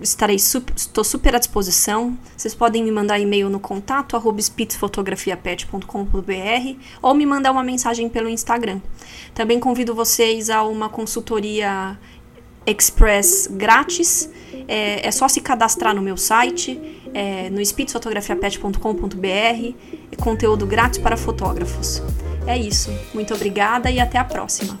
estarei 0.00 0.36
estou 0.36 1.02
super 1.02 1.34
à 1.34 1.38
disposição. 1.38 2.16
Vocês 2.36 2.54
podem 2.54 2.84
me 2.84 2.92
mandar 2.92 3.18
e-mail 3.18 3.50
no 3.50 3.58
contato 3.58 4.16
spitzfotografiapet.com.br 4.38 6.78
ou 7.02 7.14
me 7.14 7.26
mandar 7.26 7.50
uma 7.50 7.64
mensagem 7.64 8.08
pelo 8.08 8.28
Instagram. 8.28 8.80
Também 9.34 9.58
convido 9.58 9.92
vocês 9.94 10.48
a 10.48 10.62
uma 10.62 10.88
consultoria 10.88 11.98
Express 12.64 13.48
grátis. 13.50 14.30
É, 14.68 15.04
é 15.06 15.10
só 15.10 15.26
se 15.26 15.40
cadastrar 15.40 15.92
no 15.92 16.00
meu 16.00 16.16
site, 16.16 16.80
é, 17.12 17.50
no 17.50 17.60
spitzfotografiapet.com.br, 17.60 19.26
é 19.26 20.16
conteúdo 20.16 20.64
grátis 20.66 21.00
para 21.00 21.16
fotógrafos. 21.16 22.00
É 22.46 22.56
isso. 22.56 22.90
Muito 23.14 23.34
obrigada 23.34 23.90
e 23.90 24.00
até 24.00 24.18
a 24.18 24.24
próxima. 24.24 24.78